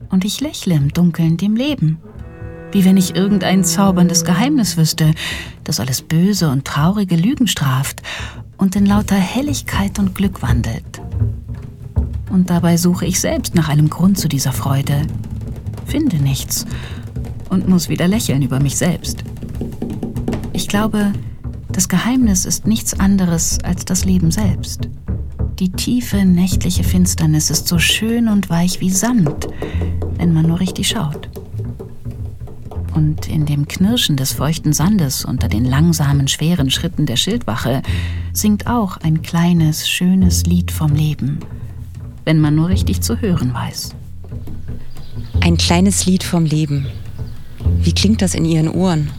Und 0.10 0.26
ich 0.26 0.42
lächle 0.42 0.76
im 0.76 0.90
Dunkeln 0.90 1.38
dem 1.38 1.56
Leben 1.56 2.00
wie 2.72 2.86
wenn 2.86 2.98
ich 2.98 3.16
irgendein 3.16 3.64
zauberndes 3.64 4.24
Geheimnis 4.24 4.78
wüsste, 4.78 5.14
das 5.64 5.80
alles 5.80 6.02
Böse 6.02 6.50
und 6.50 6.66
traurige 6.66 7.16
Lügen 7.16 7.48
straft 7.48 8.02
und 8.58 8.76
in 8.76 8.86
lauter 8.86 9.16
Helligkeit 9.16 10.00
und 10.00 10.16
Glück 10.16 10.42
wandelt. 10.42 11.02
Und 12.30 12.50
dabei 12.50 12.78
suche 12.78 13.06
ich 13.06 13.20
selbst 13.20 13.56
nach 13.56 13.68
einem 13.68 13.90
Grund 13.90 14.18
zu 14.18 14.30
dieser 14.30 14.54
Freude, 14.54 15.02
finde 15.86 16.18
nichts 16.18 16.66
und 17.52 17.70
muss 17.70 17.88
wieder 17.88 18.08
lächeln 18.08 18.42
über 18.42 18.60
mich 18.60 18.76
selbst. 18.76 19.24
Ich 20.54 20.68
glaube, 20.68 21.14
das 21.72 21.88
Geheimnis 21.88 22.46
ist 22.46 22.66
nichts 22.66 23.00
anderes 23.00 23.60
als 23.64 23.86
das 23.86 24.04
Leben 24.06 24.32
selbst. 24.32 24.90
Die 25.60 25.72
tiefe 25.72 26.26
nächtliche 26.26 26.84
Finsternis 26.84 27.52
ist 27.52 27.68
so 27.68 27.78
schön 27.78 28.28
und 28.28 28.50
weich 28.50 28.82
wie 28.82 28.90
Samt, 28.90 29.48
wenn 30.18 30.34
man 30.34 30.48
nur 30.48 30.60
richtig 30.60 30.88
schaut 30.88 31.30
und 32.94 33.28
in 33.28 33.46
dem 33.46 33.68
Knirschen 33.68 34.18
des 34.18 34.34
feuchten 34.34 34.74
Sandes 34.74 35.26
unter 35.26 35.48
den 35.48 35.66
langsamen, 35.66 36.28
schweren 36.28 36.70
Schritten 36.70 37.06
der 37.06 37.16
Schildwache 37.16 37.82
singt 38.34 38.68
auch 38.68 38.98
ein 38.98 39.22
kleines, 39.22 39.90
schönes 39.90 40.46
Lied 40.46 40.72
vom 40.72 40.94
Leben, 40.94 41.40
wenn 42.26 42.40
man 42.40 42.56
nur 42.56 42.70
richtig 42.70 43.02
zu 43.02 43.20
hören 43.20 43.54
weiß. 43.54 43.96
Ein 45.42 45.58
kleines 45.58 46.06
Lied 46.06 46.24
vom 46.24 46.46
Leben. 46.46 46.86
Wie 47.84 47.94
klingt 47.94 48.22
das 48.22 48.36
in 48.36 48.46
Ihren 48.46 48.70
Ohren, 48.70 49.10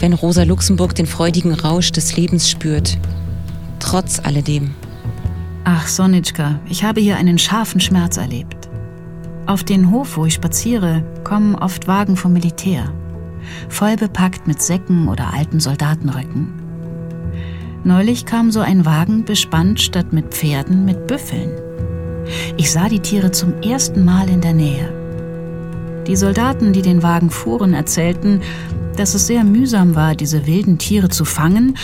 wenn 0.00 0.14
Rosa 0.14 0.44
Luxemburg 0.44 0.94
den 0.94 1.06
freudigen 1.06 1.52
Rausch 1.52 1.92
des 1.92 2.16
Lebens 2.16 2.48
spürt, 2.48 2.98
trotz 3.78 4.20
alledem? 4.20 4.70
Ach, 5.64 5.86
Sonitschka, 5.86 6.60
ich 6.68 6.82
habe 6.82 7.00
hier 7.00 7.18
einen 7.18 7.38
scharfen 7.38 7.80
Schmerz 7.80 8.16
erlebt. 8.16 8.70
Auf 9.46 9.64
den 9.64 9.90
Hof, 9.90 10.16
wo 10.16 10.24
ich 10.24 10.34
spaziere, 10.34 11.04
kommen 11.24 11.54
oft 11.54 11.86
Wagen 11.86 12.16
vom 12.16 12.32
Militär, 12.32 12.90
voll 13.68 13.96
bepackt 13.96 14.46
mit 14.46 14.62
Säcken 14.62 15.08
oder 15.08 15.34
alten 15.34 15.60
Soldatenröcken. 15.60 16.52
Neulich 17.84 18.24
kam 18.24 18.50
so 18.50 18.60
ein 18.60 18.86
Wagen 18.86 19.24
bespannt 19.24 19.80
statt 19.80 20.12
mit 20.12 20.34
Pferden 20.34 20.86
mit 20.86 21.06
Büffeln. 21.06 21.50
Ich 22.56 22.70
sah 22.70 22.88
die 22.88 23.00
Tiere 23.00 23.30
zum 23.30 23.60
ersten 23.60 24.04
Mal 24.04 24.28
in 24.28 24.40
der 24.40 24.54
Nähe. 24.54 24.97
Die 26.08 26.16
Soldaten, 26.16 26.72
die 26.72 26.80
den 26.80 27.02
Wagen 27.02 27.28
fuhren, 27.28 27.74
erzählten, 27.74 28.40
dass 28.96 29.14
es 29.14 29.26
sehr 29.26 29.44
mühsam 29.44 29.94
war, 29.94 30.14
diese 30.14 30.46
wilden 30.46 30.78
Tiere 30.78 31.10
zu 31.10 31.26
fangen 31.26 31.76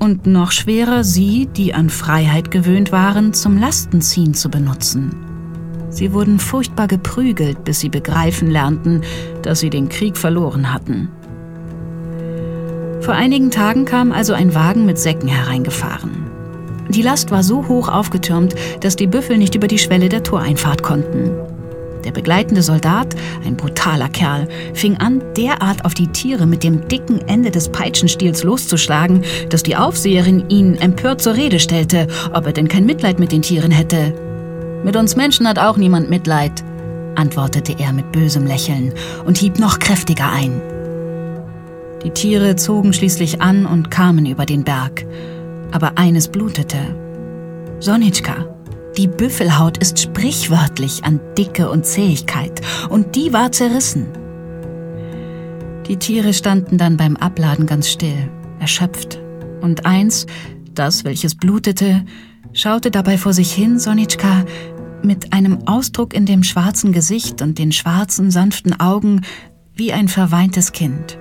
und 0.00 0.26
noch 0.26 0.50
schwerer, 0.50 1.04
sie, 1.04 1.46
die 1.46 1.72
an 1.74 1.88
Freiheit 1.88 2.50
gewöhnt 2.50 2.90
waren, 2.90 3.32
zum 3.32 3.56
Lastenziehen 3.56 4.34
zu 4.34 4.50
benutzen. 4.50 5.14
Sie 5.90 6.12
wurden 6.12 6.40
furchtbar 6.40 6.88
geprügelt, 6.88 7.64
bis 7.64 7.78
sie 7.78 7.88
begreifen 7.88 8.50
lernten, 8.50 9.02
dass 9.42 9.60
sie 9.60 9.70
den 9.70 9.88
Krieg 9.88 10.16
verloren 10.16 10.72
hatten. 10.72 11.08
Vor 13.00 13.14
einigen 13.14 13.50
Tagen 13.52 13.84
kam 13.84 14.10
also 14.10 14.34
ein 14.34 14.54
Wagen 14.56 14.86
mit 14.86 14.98
Säcken 14.98 15.28
hereingefahren. 15.28 16.26
Die 16.88 17.02
Last 17.02 17.30
war 17.30 17.44
so 17.44 17.68
hoch 17.68 17.88
aufgetürmt, 17.88 18.54
dass 18.80 18.96
die 18.96 19.06
Büffel 19.06 19.38
nicht 19.38 19.54
über 19.54 19.68
die 19.68 19.78
Schwelle 19.78 20.08
der 20.08 20.24
Toreinfahrt 20.24 20.82
konnten. 20.82 21.30
Der 22.04 22.12
begleitende 22.12 22.62
Soldat, 22.62 23.14
ein 23.44 23.56
brutaler 23.56 24.08
Kerl, 24.08 24.48
fing 24.74 24.96
an, 24.96 25.22
derart 25.36 25.84
auf 25.84 25.94
die 25.94 26.08
Tiere 26.08 26.46
mit 26.46 26.62
dem 26.62 26.86
dicken 26.88 27.20
Ende 27.26 27.50
des 27.50 27.68
Peitschenstiels 27.70 28.44
loszuschlagen, 28.44 29.24
dass 29.50 29.62
die 29.62 29.76
Aufseherin 29.76 30.48
ihn 30.48 30.74
empört 30.76 31.20
zur 31.20 31.34
Rede 31.34 31.60
stellte, 31.60 32.06
ob 32.32 32.46
er 32.46 32.52
denn 32.52 32.68
kein 32.68 32.86
Mitleid 32.86 33.18
mit 33.18 33.32
den 33.32 33.42
Tieren 33.42 33.70
hätte. 33.70 34.14
Mit 34.84 34.96
uns 34.96 35.16
Menschen 35.16 35.48
hat 35.48 35.58
auch 35.58 35.76
niemand 35.76 36.08
Mitleid, 36.08 36.64
antwortete 37.16 37.74
er 37.78 37.92
mit 37.92 38.12
bösem 38.12 38.46
Lächeln 38.46 38.92
und 39.26 39.38
hieb 39.38 39.58
noch 39.58 39.78
kräftiger 39.78 40.30
ein. 40.30 40.60
Die 42.04 42.10
Tiere 42.10 42.54
zogen 42.54 42.92
schließlich 42.92 43.42
an 43.42 43.66
und 43.66 43.90
kamen 43.90 44.24
über 44.24 44.46
den 44.46 44.62
Berg, 44.62 45.04
aber 45.72 45.98
eines 45.98 46.28
blutete. 46.28 46.78
Sonitschka, 47.80 48.46
die 48.98 49.06
Büffelhaut 49.06 49.78
ist 49.78 50.00
sprichwörtlich 50.00 51.04
an 51.04 51.20
Dicke 51.38 51.70
und 51.70 51.86
Zähigkeit, 51.86 52.60
und 52.90 53.14
die 53.14 53.32
war 53.32 53.52
zerrissen. 53.52 54.08
Die 55.86 55.96
Tiere 55.96 56.34
standen 56.34 56.78
dann 56.78 56.96
beim 56.96 57.16
Abladen 57.16 57.66
ganz 57.66 57.88
still, 57.88 58.28
erschöpft, 58.58 59.20
und 59.60 59.86
eins, 59.86 60.26
das, 60.74 61.04
welches 61.04 61.36
blutete, 61.36 62.04
schaute 62.52 62.90
dabei 62.90 63.18
vor 63.18 63.32
sich 63.32 63.52
hin, 63.52 63.78
Sonitschka, 63.78 64.44
mit 65.04 65.32
einem 65.32 65.68
Ausdruck 65.68 66.12
in 66.12 66.26
dem 66.26 66.42
schwarzen 66.42 66.90
Gesicht 66.90 67.40
und 67.40 67.58
den 67.58 67.70
schwarzen, 67.70 68.32
sanften 68.32 68.80
Augen 68.80 69.20
wie 69.74 69.92
ein 69.92 70.08
verweintes 70.08 70.72
Kind. 70.72 71.18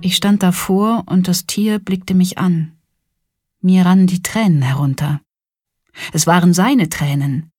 Ich 0.00 0.16
stand 0.16 0.42
davor 0.42 1.04
und 1.06 1.28
das 1.28 1.46
Tier 1.46 1.78
blickte 1.78 2.14
mich 2.14 2.38
an. 2.38 2.72
Mir 3.60 3.86
rannen 3.86 4.08
die 4.08 4.22
Tränen 4.22 4.62
herunter. 4.62 5.20
Es 6.12 6.26
waren 6.26 6.52
seine 6.54 6.88
Tränen. 6.88 7.50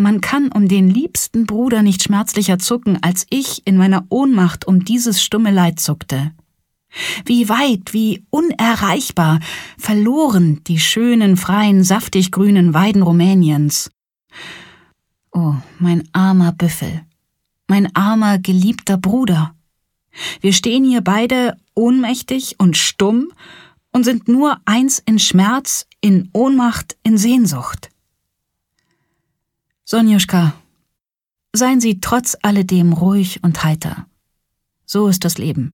Man 0.00 0.20
kann 0.20 0.52
um 0.52 0.68
den 0.68 0.88
liebsten 0.88 1.46
Bruder 1.46 1.82
nicht 1.82 2.04
schmerzlicher 2.04 2.58
zucken, 2.58 3.02
als 3.02 3.26
ich 3.30 3.66
in 3.66 3.76
meiner 3.76 4.06
Ohnmacht 4.10 4.66
um 4.66 4.84
dieses 4.84 5.22
stumme 5.22 5.50
Leid 5.50 5.80
zuckte. 5.80 6.32
Wie 7.24 7.48
weit, 7.48 7.92
wie 7.92 8.24
unerreichbar, 8.30 9.40
verloren 9.76 10.62
die 10.64 10.78
schönen, 10.78 11.36
freien, 11.36 11.84
saftig 11.84 12.30
grünen 12.30 12.74
Weiden 12.74 13.02
Rumäniens. 13.02 13.90
Oh, 15.32 15.54
mein 15.78 16.08
armer 16.12 16.52
Büffel, 16.52 17.02
mein 17.66 17.94
armer, 17.94 18.38
geliebter 18.38 18.96
Bruder. 18.96 19.54
Wir 20.40 20.52
stehen 20.52 20.84
hier 20.84 21.02
beide 21.02 21.56
ohnmächtig 21.74 22.56
und 22.58 22.76
stumm 22.76 23.32
und 23.92 24.04
sind 24.04 24.28
nur 24.28 24.60
eins 24.64 24.98
in 25.04 25.18
Schmerz, 25.18 25.86
in 26.00 26.30
Ohnmacht, 26.32 26.96
in 27.02 27.18
Sehnsucht. 27.18 27.90
Sonjuschka, 29.84 30.54
seien 31.52 31.80
Sie 31.80 32.00
trotz 32.00 32.36
alledem 32.42 32.92
ruhig 32.92 33.42
und 33.42 33.64
heiter. 33.64 34.06
So 34.84 35.08
ist 35.08 35.24
das 35.24 35.38
Leben. 35.38 35.70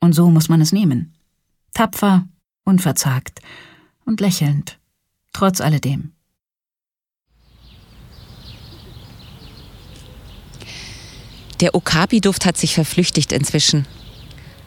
Und 0.00 0.14
so 0.14 0.30
muss 0.30 0.48
man 0.48 0.60
es 0.60 0.72
nehmen. 0.72 1.14
Tapfer, 1.74 2.26
unverzagt 2.64 3.40
und 4.04 4.20
lächelnd, 4.20 4.78
trotz 5.32 5.60
alledem. 5.60 6.12
Der 11.60 11.76
Okapi-Duft 11.76 12.44
hat 12.44 12.56
sich 12.56 12.74
verflüchtigt 12.74 13.30
inzwischen. 13.30 13.86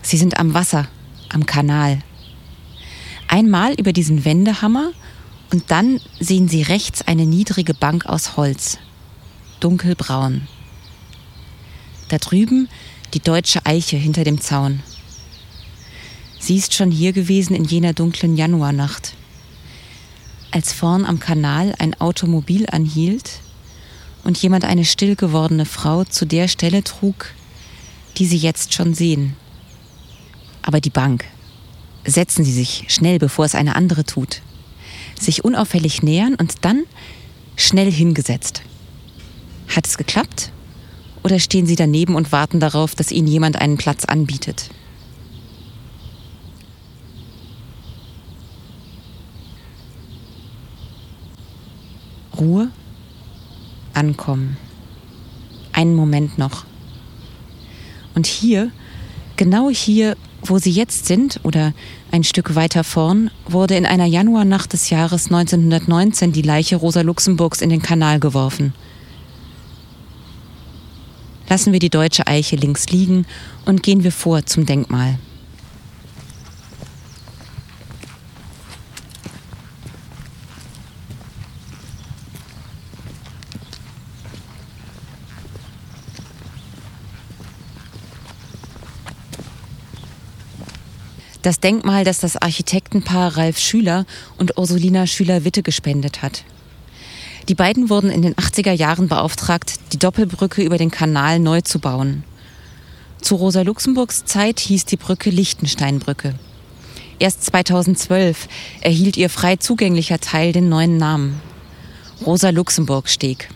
Sie 0.01 0.15
sind 0.15 0.39
am 0.39 0.53
Wasser, 0.53 0.87
am 1.27 1.45
Kanal. 1.45 1.99
Einmal 3.27 3.73
über 3.73 3.93
diesen 3.93 4.25
Wendehammer 4.25 4.91
Und 5.51 5.71
dann 5.71 6.01
sehen 6.19 6.47
sie 6.47 6.63
rechts 6.63 7.01
eine 7.03 7.25
niedrige 7.25 7.73
Bank 7.73 8.05
aus 8.05 8.35
Holz, 8.35 8.77
dunkelbraun. 9.59 10.47
Da 12.09 12.17
drüben 12.17 12.67
die 13.13 13.19
deutsche 13.19 13.65
Eiche 13.65 13.97
hinter 13.97 14.23
dem 14.23 14.41
Zaun. 14.41 14.81
Sie 16.39 16.57
ist 16.57 16.73
schon 16.73 16.91
hier 16.91 17.13
gewesen 17.13 17.55
in 17.55 17.63
jener 17.63 17.93
dunklen 17.93 18.35
Januarnacht. 18.35 19.13
Als 20.51 20.73
vorn 20.73 21.05
am 21.05 21.19
Kanal 21.19 21.73
ein 21.79 21.99
Automobil 21.99 22.67
anhielt 22.69 23.39
und 24.23 24.37
jemand 24.37 24.65
eine 24.65 24.85
still 24.85 25.15
gewordene 25.15 25.65
Frau 25.65 26.03
zu 26.03 26.25
der 26.25 26.47
Stelle 26.47 26.83
trug, 26.83 27.33
die 28.17 28.25
Sie 28.25 28.37
jetzt 28.37 28.73
schon 28.73 28.93
sehen. 28.93 29.35
Aber 30.61 30.81
die 30.81 30.89
Bank. 30.89 31.25
Setzen 32.05 32.45
Sie 32.45 32.51
sich 32.51 32.85
schnell, 32.87 33.17
bevor 33.17 33.45
es 33.45 33.55
eine 33.55 33.75
andere 33.75 34.05
tut. 34.05 34.41
Sich 35.19 35.43
unauffällig 35.43 36.03
nähern 36.03 36.35
und 36.35 36.53
dann 36.61 36.83
schnell 37.55 37.91
hingesetzt. 37.91 38.61
Hat 39.75 39.87
es 39.87 39.97
geklappt? 39.97 40.51
Oder 41.23 41.39
stehen 41.39 41.65
Sie 41.65 41.75
daneben 41.75 42.15
und 42.15 42.31
warten 42.31 42.59
darauf, 42.59 42.93
dass 42.93 43.11
Ihnen 43.11 43.27
jemand 43.27 43.55
einen 43.55 43.77
Platz 43.77 44.05
anbietet? 44.05 44.69
Ruhe, 52.39 52.69
ankommen. 53.93 54.57
Einen 55.71 55.95
Moment 55.95 56.37
noch. 56.37 56.65
Und 58.13 58.27
hier, 58.27 58.71
genau 59.35 59.69
hier, 59.69 60.15
wo 60.49 60.57
Sie 60.57 60.71
jetzt 60.71 61.05
sind 61.05 61.39
oder 61.43 61.73
ein 62.11 62.23
Stück 62.23 62.55
weiter 62.55 62.83
vorn, 62.83 63.31
wurde 63.47 63.75
in 63.75 63.85
einer 63.85 64.05
Januarnacht 64.05 64.73
des 64.73 64.89
Jahres 64.89 65.25
1919 65.25 66.31
die 66.31 66.41
Leiche 66.41 66.75
Rosa 66.75 67.01
Luxemburgs 67.01 67.61
in 67.61 67.69
den 67.69 67.81
Kanal 67.81 68.19
geworfen. 68.19 68.73
Lassen 71.49 71.73
wir 71.73 71.79
die 71.79 71.89
deutsche 71.89 72.27
Eiche 72.27 72.55
links 72.55 72.89
liegen 72.89 73.25
und 73.65 73.83
gehen 73.83 74.03
wir 74.03 74.11
vor 74.11 74.45
zum 74.45 74.65
Denkmal. 74.65 75.19
Das 91.45 91.59
Denkmal, 91.59 92.03
das 92.03 92.17
das 92.17 92.37
Architektenpaar 92.37 93.37
Ralf 93.37 93.59
Schüler 93.59 94.07
und 94.39 94.57
Ursulina 94.57 95.05
Schüler-Witte 95.05 95.61
gespendet 95.61 96.23
hat. 96.23 96.43
Die 97.49 97.53
beiden 97.53 97.91
wurden 97.91 98.09
in 98.09 98.23
den 98.23 98.33
80er 98.33 98.71
Jahren 98.71 99.07
beauftragt, 99.07 99.75
die 99.93 99.99
Doppelbrücke 99.99 100.63
über 100.63 100.79
den 100.79 100.89
Kanal 100.89 101.37
neu 101.39 101.61
zu 101.61 101.77
bauen. 101.77 102.23
Zu 103.21 103.35
Rosa 103.35 103.61
Luxemburgs 103.61 104.25
Zeit 104.25 104.59
hieß 104.59 104.85
die 104.85 104.97
Brücke 104.97 105.29
Lichtensteinbrücke. 105.29 106.33
Erst 107.19 107.43
2012 107.45 108.47
erhielt 108.81 109.15
ihr 109.15 109.29
frei 109.29 109.57
zugänglicher 109.57 110.19
Teil 110.19 110.51
den 110.51 110.67
neuen 110.67 110.97
Namen. 110.97 111.39
Rosa 112.25 112.49
Luxemburg 112.49 113.07
Steg. 113.07 113.49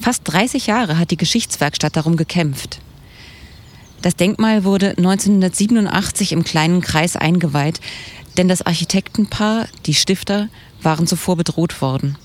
Fast 0.00 0.22
30 0.24 0.68
Jahre 0.68 0.96
hat 0.96 1.10
die 1.10 1.18
Geschichtswerkstatt 1.18 1.96
darum 1.96 2.16
gekämpft. 2.16 2.80
Das 4.02 4.14
Denkmal 4.14 4.64
wurde 4.64 4.90
1987 4.90 6.32
im 6.32 6.44
kleinen 6.44 6.80
Kreis 6.80 7.16
eingeweiht, 7.16 7.80
denn 8.36 8.48
das 8.48 8.62
Architektenpaar, 8.62 9.66
die 9.86 9.94
Stifter, 9.94 10.48
waren 10.80 11.06
zuvor 11.06 11.36
bedroht 11.36 11.82
worden. 11.82 12.16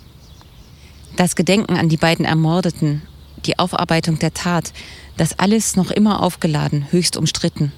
Das 1.16 1.36
Gedenken 1.36 1.76
an 1.76 1.90
die 1.90 1.98
beiden 1.98 2.26
Ermordeten, 2.26 3.02
die 3.46 3.58
Aufarbeitung 3.60 4.20
der 4.20 4.34
Tat, 4.34 4.74
das 5.18 5.38
alles 5.40 5.76
noch 5.76 5.92
immer 5.92 6.22
aufgeladen, 6.22 6.88
höchst 6.92 7.18
umstritten. 7.18 7.72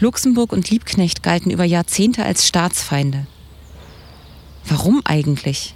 Luxemburg 0.00 0.52
und 0.52 0.70
Liebknecht 0.70 1.22
galten 1.22 1.50
über 1.50 1.64
Jahrzehnte 1.64 2.24
als 2.24 2.46
Staatsfeinde. 2.46 3.26
Warum 4.66 5.02
eigentlich? 5.04 5.74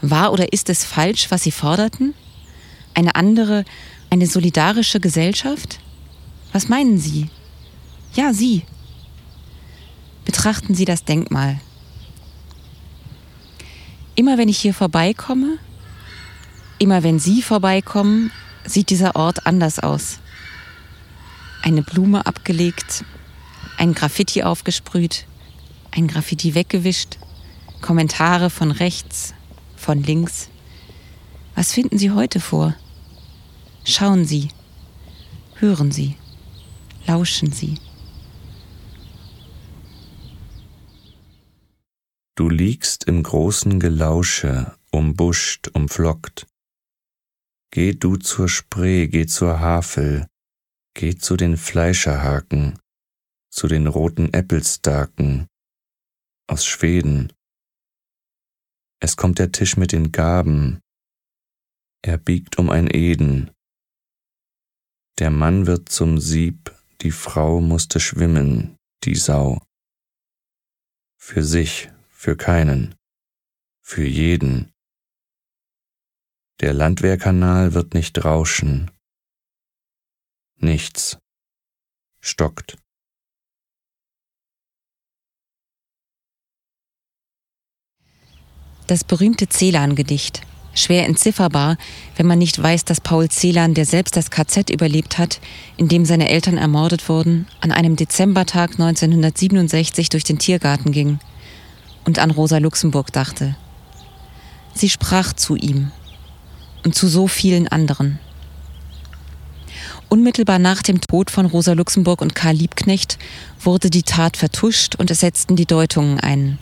War 0.00 0.32
oder 0.32 0.52
ist 0.52 0.68
es 0.68 0.84
falsch, 0.84 1.30
was 1.30 1.42
sie 1.42 1.52
forderten? 1.52 2.14
Eine 2.94 3.14
andere, 3.14 3.64
eine 4.14 4.28
solidarische 4.28 5.00
Gesellschaft? 5.00 5.80
Was 6.52 6.68
meinen 6.68 6.98
Sie? 6.98 7.30
Ja, 8.14 8.32
Sie. 8.32 8.62
Betrachten 10.24 10.72
Sie 10.72 10.84
das 10.84 11.04
Denkmal. 11.04 11.60
Immer 14.14 14.38
wenn 14.38 14.48
ich 14.48 14.58
hier 14.58 14.72
vorbeikomme, 14.72 15.58
immer 16.78 17.02
wenn 17.02 17.18
Sie 17.18 17.42
vorbeikommen, 17.42 18.30
sieht 18.64 18.90
dieser 18.90 19.16
Ort 19.16 19.48
anders 19.48 19.80
aus. 19.80 20.20
Eine 21.62 21.82
Blume 21.82 22.24
abgelegt, 22.24 23.04
ein 23.78 23.94
Graffiti 23.94 24.44
aufgesprüht, 24.44 25.26
ein 25.90 26.06
Graffiti 26.06 26.54
weggewischt, 26.54 27.18
Kommentare 27.80 28.48
von 28.48 28.70
rechts, 28.70 29.34
von 29.74 30.04
links. 30.04 30.50
Was 31.56 31.72
finden 31.72 31.98
Sie 31.98 32.12
heute 32.12 32.38
vor? 32.38 32.76
Schauen 33.86 34.24
Sie, 34.24 34.48
hören 35.56 35.92
Sie, 35.92 36.16
lauschen 37.06 37.52
Sie. 37.52 37.78
Du 42.34 42.48
liegst 42.48 43.04
im 43.04 43.22
großen 43.22 43.78
Gelausche, 43.78 44.74
umbuscht, 44.90 45.68
umflockt. 45.68 46.46
Geh 47.70 47.92
du 47.92 48.16
zur 48.16 48.48
Spree, 48.48 49.06
geh 49.06 49.26
zur 49.26 49.60
Havel, 49.60 50.26
geh 50.94 51.14
zu 51.16 51.36
den 51.36 51.56
Fleischerhaken, 51.58 52.78
zu 53.50 53.68
den 53.68 53.86
roten 53.86 54.32
Äppelstaken 54.32 55.46
aus 56.48 56.64
Schweden. 56.64 57.32
Es 59.00 59.16
kommt 59.16 59.38
der 59.38 59.52
Tisch 59.52 59.76
mit 59.76 59.92
den 59.92 60.10
Gaben, 60.10 60.80
er 62.02 62.18
biegt 62.18 62.58
um 62.58 62.70
ein 62.70 62.88
Eden. 62.90 63.50
Der 65.18 65.30
Mann 65.30 65.66
wird 65.68 65.90
zum 65.90 66.18
Sieb, 66.18 66.74
die 67.02 67.12
Frau 67.12 67.60
musste 67.60 68.00
schwimmen, 68.00 68.76
die 69.04 69.14
Sau. 69.14 69.62
Für 71.16 71.44
sich, 71.44 71.90
für 72.08 72.36
keinen, 72.36 72.96
für 73.80 74.04
jeden. 74.04 74.72
Der 76.60 76.72
Landwehrkanal 76.72 77.74
wird 77.74 77.94
nicht 77.94 78.24
rauschen. 78.24 78.90
Nichts 80.56 81.18
stockt. 82.20 82.76
Das 88.88 89.04
berühmte 89.04 89.48
Celan-Gedicht. 89.48 90.42
Schwer 90.74 91.06
entzifferbar, 91.06 91.76
wenn 92.16 92.26
man 92.26 92.38
nicht 92.38 92.60
weiß, 92.60 92.84
dass 92.84 93.00
Paul 93.00 93.28
Celan, 93.28 93.74
der 93.74 93.84
selbst 93.84 94.16
das 94.16 94.30
KZ 94.30 94.70
überlebt 94.70 95.18
hat, 95.18 95.40
in 95.76 95.88
dem 95.88 96.04
seine 96.04 96.28
Eltern 96.28 96.58
ermordet 96.58 97.08
wurden, 97.08 97.46
an 97.60 97.70
einem 97.70 97.96
Dezembertag 97.96 98.72
1967 98.72 100.08
durch 100.08 100.24
den 100.24 100.38
Tiergarten 100.38 100.90
ging 100.90 101.20
und 102.04 102.18
an 102.18 102.30
Rosa 102.30 102.58
Luxemburg 102.58 103.12
dachte. 103.12 103.56
Sie 104.74 104.90
sprach 104.90 105.32
zu 105.32 105.54
ihm 105.54 105.92
und 106.84 106.94
zu 106.94 107.06
so 107.06 107.28
vielen 107.28 107.68
anderen. 107.68 108.18
Unmittelbar 110.08 110.58
nach 110.58 110.82
dem 110.82 111.00
Tod 111.00 111.30
von 111.30 111.46
Rosa 111.46 111.72
Luxemburg 111.72 112.20
und 112.20 112.34
Karl 112.34 112.54
Liebknecht 112.54 113.18
wurde 113.60 113.90
die 113.90 114.02
Tat 114.02 114.36
vertuscht 114.36 114.96
und 114.96 115.10
es 115.10 115.20
setzten 115.20 115.56
die 115.56 115.66
Deutungen 115.66 116.20
ein. 116.20 116.58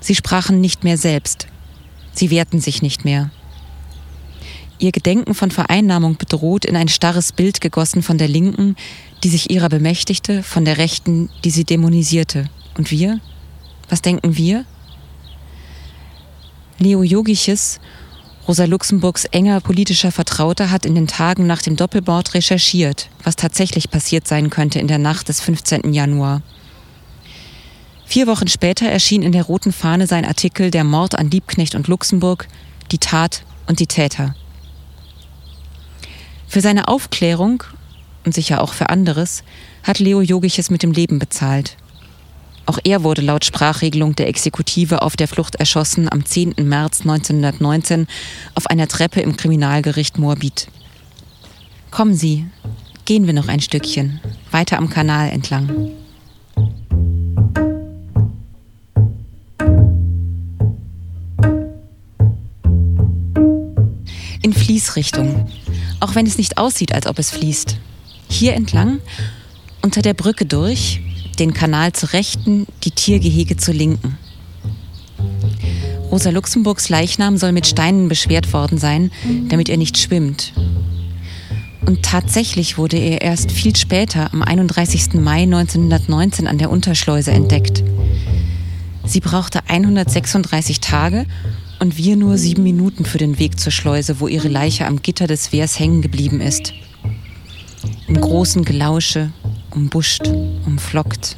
Sie 0.00 0.14
sprachen 0.14 0.60
nicht 0.60 0.84
mehr 0.84 0.96
selbst. 0.96 1.46
Sie 2.18 2.30
wehrten 2.30 2.60
sich 2.60 2.82
nicht 2.82 3.04
mehr. 3.04 3.30
Ihr 4.80 4.90
Gedenken 4.90 5.34
von 5.34 5.52
Vereinnahmung 5.52 6.16
bedroht, 6.16 6.64
in 6.64 6.74
ein 6.74 6.88
starres 6.88 7.30
Bild 7.30 7.60
gegossen 7.60 8.02
von 8.02 8.18
der 8.18 8.26
Linken, 8.26 8.74
die 9.22 9.28
sich 9.28 9.50
ihrer 9.50 9.68
bemächtigte, 9.68 10.42
von 10.42 10.64
der 10.64 10.78
Rechten, 10.78 11.30
die 11.44 11.50
sie 11.50 11.62
dämonisierte. 11.62 12.46
Und 12.76 12.90
wir? 12.90 13.20
Was 13.88 14.02
denken 14.02 14.36
wir? 14.36 14.64
Leo 16.80 17.04
Jogiches, 17.04 17.78
Rosa 18.48 18.64
Luxemburgs 18.64 19.24
enger 19.26 19.60
politischer 19.60 20.10
Vertrauter, 20.10 20.72
hat 20.72 20.86
in 20.86 20.96
den 20.96 21.06
Tagen 21.06 21.46
nach 21.46 21.62
dem 21.62 21.76
Doppelmord 21.76 22.34
recherchiert, 22.34 23.10
was 23.22 23.36
tatsächlich 23.36 23.90
passiert 23.90 24.26
sein 24.26 24.50
könnte 24.50 24.80
in 24.80 24.88
der 24.88 24.98
Nacht 24.98 25.28
des 25.28 25.40
15. 25.40 25.92
Januar. 25.92 26.42
Vier 28.08 28.26
Wochen 28.26 28.48
später 28.48 28.86
erschien 28.86 29.20
in 29.20 29.32
der 29.32 29.42
Roten 29.42 29.70
Fahne 29.70 30.06
sein 30.06 30.24
Artikel 30.24 30.70
Der 30.70 30.82
Mord 30.82 31.18
an 31.18 31.30
Liebknecht 31.30 31.74
und 31.74 31.88
Luxemburg, 31.88 32.48
die 32.90 32.96
Tat 32.96 33.42
und 33.66 33.80
die 33.80 33.86
Täter. 33.86 34.34
Für 36.46 36.62
seine 36.62 36.88
Aufklärung 36.88 37.64
und 38.24 38.34
sicher 38.34 38.62
auch 38.62 38.72
für 38.72 38.88
anderes 38.88 39.44
hat 39.82 39.98
Leo 39.98 40.22
Jogiches 40.22 40.70
mit 40.70 40.82
dem 40.82 40.92
Leben 40.92 41.18
bezahlt 41.18 41.76
Auch 42.64 42.78
er 42.82 43.02
wurde 43.02 43.20
laut 43.20 43.44
Sprachregelung 43.44 44.16
der 44.16 44.28
Exekutive 44.28 45.02
auf 45.02 45.14
der 45.14 45.28
Flucht 45.28 45.56
erschossen 45.56 46.10
am 46.10 46.24
10. 46.24 46.54
März 46.62 47.02
1919 47.02 48.06
auf 48.54 48.68
einer 48.68 48.88
Treppe 48.88 49.20
im 49.20 49.36
Kriminalgericht 49.36 50.16
Moabit. 50.16 50.68
Kommen 51.90 52.14
Sie, 52.14 52.46
gehen 53.04 53.26
wir 53.26 53.34
noch 53.34 53.48
ein 53.48 53.60
Stückchen, 53.60 54.18
weiter 54.50 54.78
am 54.78 54.88
Kanal 54.88 55.28
entlang. 55.28 55.90
Fließrichtung, 64.78 65.48
auch 65.98 66.14
wenn 66.14 66.24
es 66.26 66.38
nicht 66.38 66.56
aussieht, 66.56 66.94
als 66.94 67.08
ob 67.08 67.18
es 67.18 67.32
fließt. 67.32 67.76
Hier 68.28 68.54
entlang, 68.54 69.00
unter 69.82 70.02
der 70.02 70.14
Brücke 70.14 70.46
durch, 70.46 71.00
den 71.40 71.52
Kanal 71.52 71.92
zur 71.94 72.12
Rechten, 72.12 72.66
die 72.84 72.92
Tiergehege 72.92 73.56
zur 73.56 73.74
Linken. 73.74 74.16
Rosa 76.12 76.30
Luxemburgs 76.30 76.90
Leichnam 76.90 77.38
soll 77.38 77.50
mit 77.50 77.66
Steinen 77.66 78.08
beschwert 78.08 78.52
worden 78.52 78.78
sein, 78.78 79.10
damit 79.48 79.68
er 79.68 79.78
nicht 79.78 79.98
schwimmt. 79.98 80.52
Und 81.84 82.04
tatsächlich 82.04 82.78
wurde 82.78 82.98
er 82.98 83.20
erst 83.20 83.50
viel 83.50 83.74
später, 83.74 84.32
am 84.32 84.42
31. 84.42 85.14
Mai 85.14 85.42
1919, 85.42 86.46
an 86.46 86.58
der 86.58 86.70
Unterschleuse 86.70 87.32
entdeckt. 87.32 87.82
Sie 89.04 89.20
brauchte 89.20 89.60
136 89.66 90.78
Tage 90.78 91.26
und 91.80 91.96
wir 91.96 92.16
nur 92.16 92.38
sieben 92.38 92.62
Minuten 92.62 93.04
für 93.04 93.18
den 93.18 93.38
Weg 93.38 93.58
zur 93.58 93.72
Schleuse, 93.72 94.20
wo 94.20 94.28
ihre 94.28 94.48
Leiche 94.48 94.86
am 94.86 95.02
Gitter 95.02 95.26
des 95.26 95.52
Wehrs 95.52 95.78
hängen 95.78 96.02
geblieben 96.02 96.40
ist. 96.40 96.72
Im 98.06 98.20
großen 98.20 98.64
Gelausche, 98.64 99.32
umbuscht, 99.70 100.26
umflockt. 100.66 101.36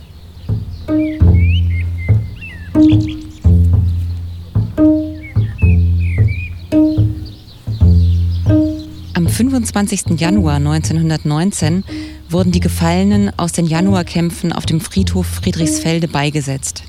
Am 9.14 9.28
25. 9.28 10.18
Januar 10.18 10.56
1919 10.56 11.84
wurden 12.28 12.52
die 12.52 12.60
Gefallenen 12.60 13.36
aus 13.38 13.52
den 13.52 13.66
Januarkämpfen 13.66 14.52
auf 14.52 14.64
dem 14.64 14.80
Friedhof 14.80 15.26
Friedrichsfelde 15.26 16.08
beigesetzt. 16.08 16.84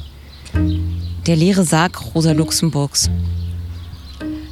Der 1.28 1.36
leere 1.36 1.64
Sarg 1.64 2.16
Rosa 2.16 2.32
Luxemburgs. 2.32 3.10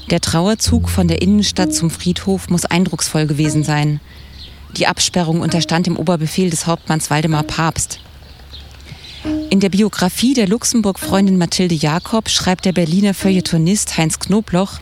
Der 0.09 0.21
Trauerzug 0.21 0.89
von 0.89 1.07
der 1.07 1.21
Innenstadt 1.21 1.71
zum 1.71 1.91
Friedhof 1.91 2.49
muss 2.49 2.65
eindrucksvoll 2.65 3.27
gewesen 3.27 3.63
sein. 3.63 3.99
Die 4.75 4.87
Absperrung 4.87 5.41
unterstand 5.41 5.85
dem 5.85 5.97
Oberbefehl 5.97 6.49
des 6.49 6.65
Hauptmanns 6.65 7.11
Waldemar 7.11 7.43
Papst. 7.43 7.99
In 9.51 9.59
der 9.59 9.69
Biografie 9.69 10.33
der 10.33 10.47
Luxemburg-Freundin 10.47 11.37
Mathilde 11.37 11.75
Jakob 11.75 12.27
schreibt 12.29 12.65
der 12.65 12.71
Berliner 12.71 13.13
Feuilletonist 13.13 13.97
Heinz 13.97 14.17
Knobloch, 14.17 14.79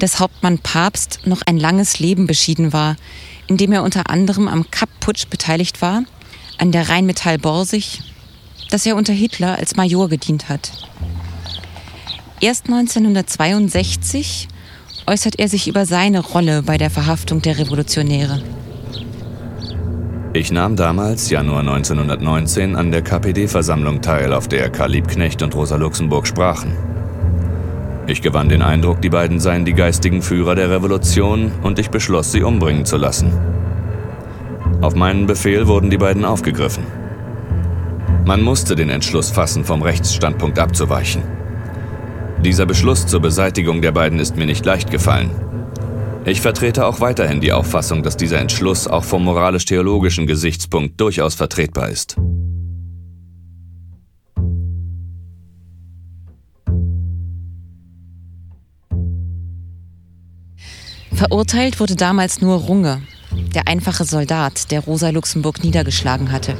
dass 0.00 0.18
Hauptmann 0.18 0.58
Papst 0.58 1.20
noch 1.26 1.42
ein 1.42 1.58
langes 1.58 2.00
Leben 2.00 2.26
beschieden 2.26 2.72
war, 2.72 2.96
in 3.46 3.58
dem 3.58 3.70
er 3.70 3.84
unter 3.84 4.10
anderem 4.10 4.48
am 4.48 4.68
Kapp-Putsch 4.68 5.28
beteiligt 5.28 5.80
war, 5.80 6.02
an 6.58 6.72
der 6.72 6.88
Rheinmetall 6.88 7.38
Borsig, 7.38 8.00
dass 8.70 8.84
er 8.84 8.96
unter 8.96 9.12
Hitler 9.12 9.58
als 9.58 9.76
Major 9.76 10.08
gedient 10.08 10.48
hat. 10.48 10.72
Erst 12.40 12.66
1962 12.66 14.48
äußert 15.06 15.38
er 15.38 15.48
sich 15.48 15.68
über 15.68 15.86
seine 15.86 16.20
Rolle 16.20 16.62
bei 16.62 16.78
der 16.78 16.90
Verhaftung 16.90 17.42
der 17.42 17.58
Revolutionäre. 17.58 18.42
Ich 20.32 20.52
nahm 20.52 20.76
damals, 20.76 21.30
Januar 21.30 21.60
1919, 21.60 22.76
an 22.76 22.90
der 22.90 23.02
KPD-Versammlung 23.02 24.02
teil, 24.02 24.34
auf 24.34 24.48
der 24.48 24.68
Karl 24.68 24.90
Liebknecht 24.90 25.42
und 25.42 25.54
Rosa 25.54 25.76
Luxemburg 25.76 26.26
sprachen. 26.26 26.76
Ich 28.06 28.20
gewann 28.20 28.48
den 28.48 28.62
Eindruck, 28.62 29.00
die 29.00 29.08
beiden 29.08 29.40
seien 29.40 29.64
die 29.64 29.72
geistigen 29.72 30.22
Führer 30.22 30.54
der 30.54 30.70
Revolution 30.70 31.50
und 31.62 31.78
ich 31.78 31.90
beschloss, 31.90 32.32
sie 32.32 32.42
umbringen 32.42 32.84
zu 32.84 32.96
lassen. 32.98 33.32
Auf 34.82 34.94
meinen 34.94 35.26
Befehl 35.26 35.66
wurden 35.66 35.88
die 35.88 35.96
beiden 35.96 36.24
aufgegriffen. 36.24 36.84
Man 38.26 38.42
musste 38.42 38.76
den 38.76 38.90
Entschluss 38.90 39.30
fassen, 39.30 39.64
vom 39.64 39.82
Rechtsstandpunkt 39.82 40.58
abzuweichen. 40.58 41.22
Dieser 42.46 42.64
Beschluss 42.64 43.08
zur 43.08 43.18
Beseitigung 43.18 43.82
der 43.82 43.90
beiden 43.90 44.20
ist 44.20 44.36
mir 44.36 44.46
nicht 44.46 44.64
leicht 44.64 44.92
gefallen. 44.92 45.32
Ich 46.24 46.40
vertrete 46.40 46.86
auch 46.86 47.00
weiterhin 47.00 47.40
die 47.40 47.52
Auffassung, 47.52 48.04
dass 48.04 48.16
dieser 48.16 48.38
Entschluss 48.38 48.86
auch 48.86 49.02
vom 49.02 49.24
moralisch-theologischen 49.24 50.28
Gesichtspunkt 50.28 51.00
durchaus 51.00 51.34
vertretbar 51.34 51.88
ist. 51.88 52.14
Verurteilt 61.12 61.80
wurde 61.80 61.96
damals 61.96 62.40
nur 62.40 62.58
Runge, 62.58 63.02
der 63.56 63.66
einfache 63.66 64.04
Soldat, 64.04 64.70
der 64.70 64.82
Rosa 64.82 65.10
Luxemburg 65.10 65.64
niedergeschlagen 65.64 66.30
hatte. 66.30 66.56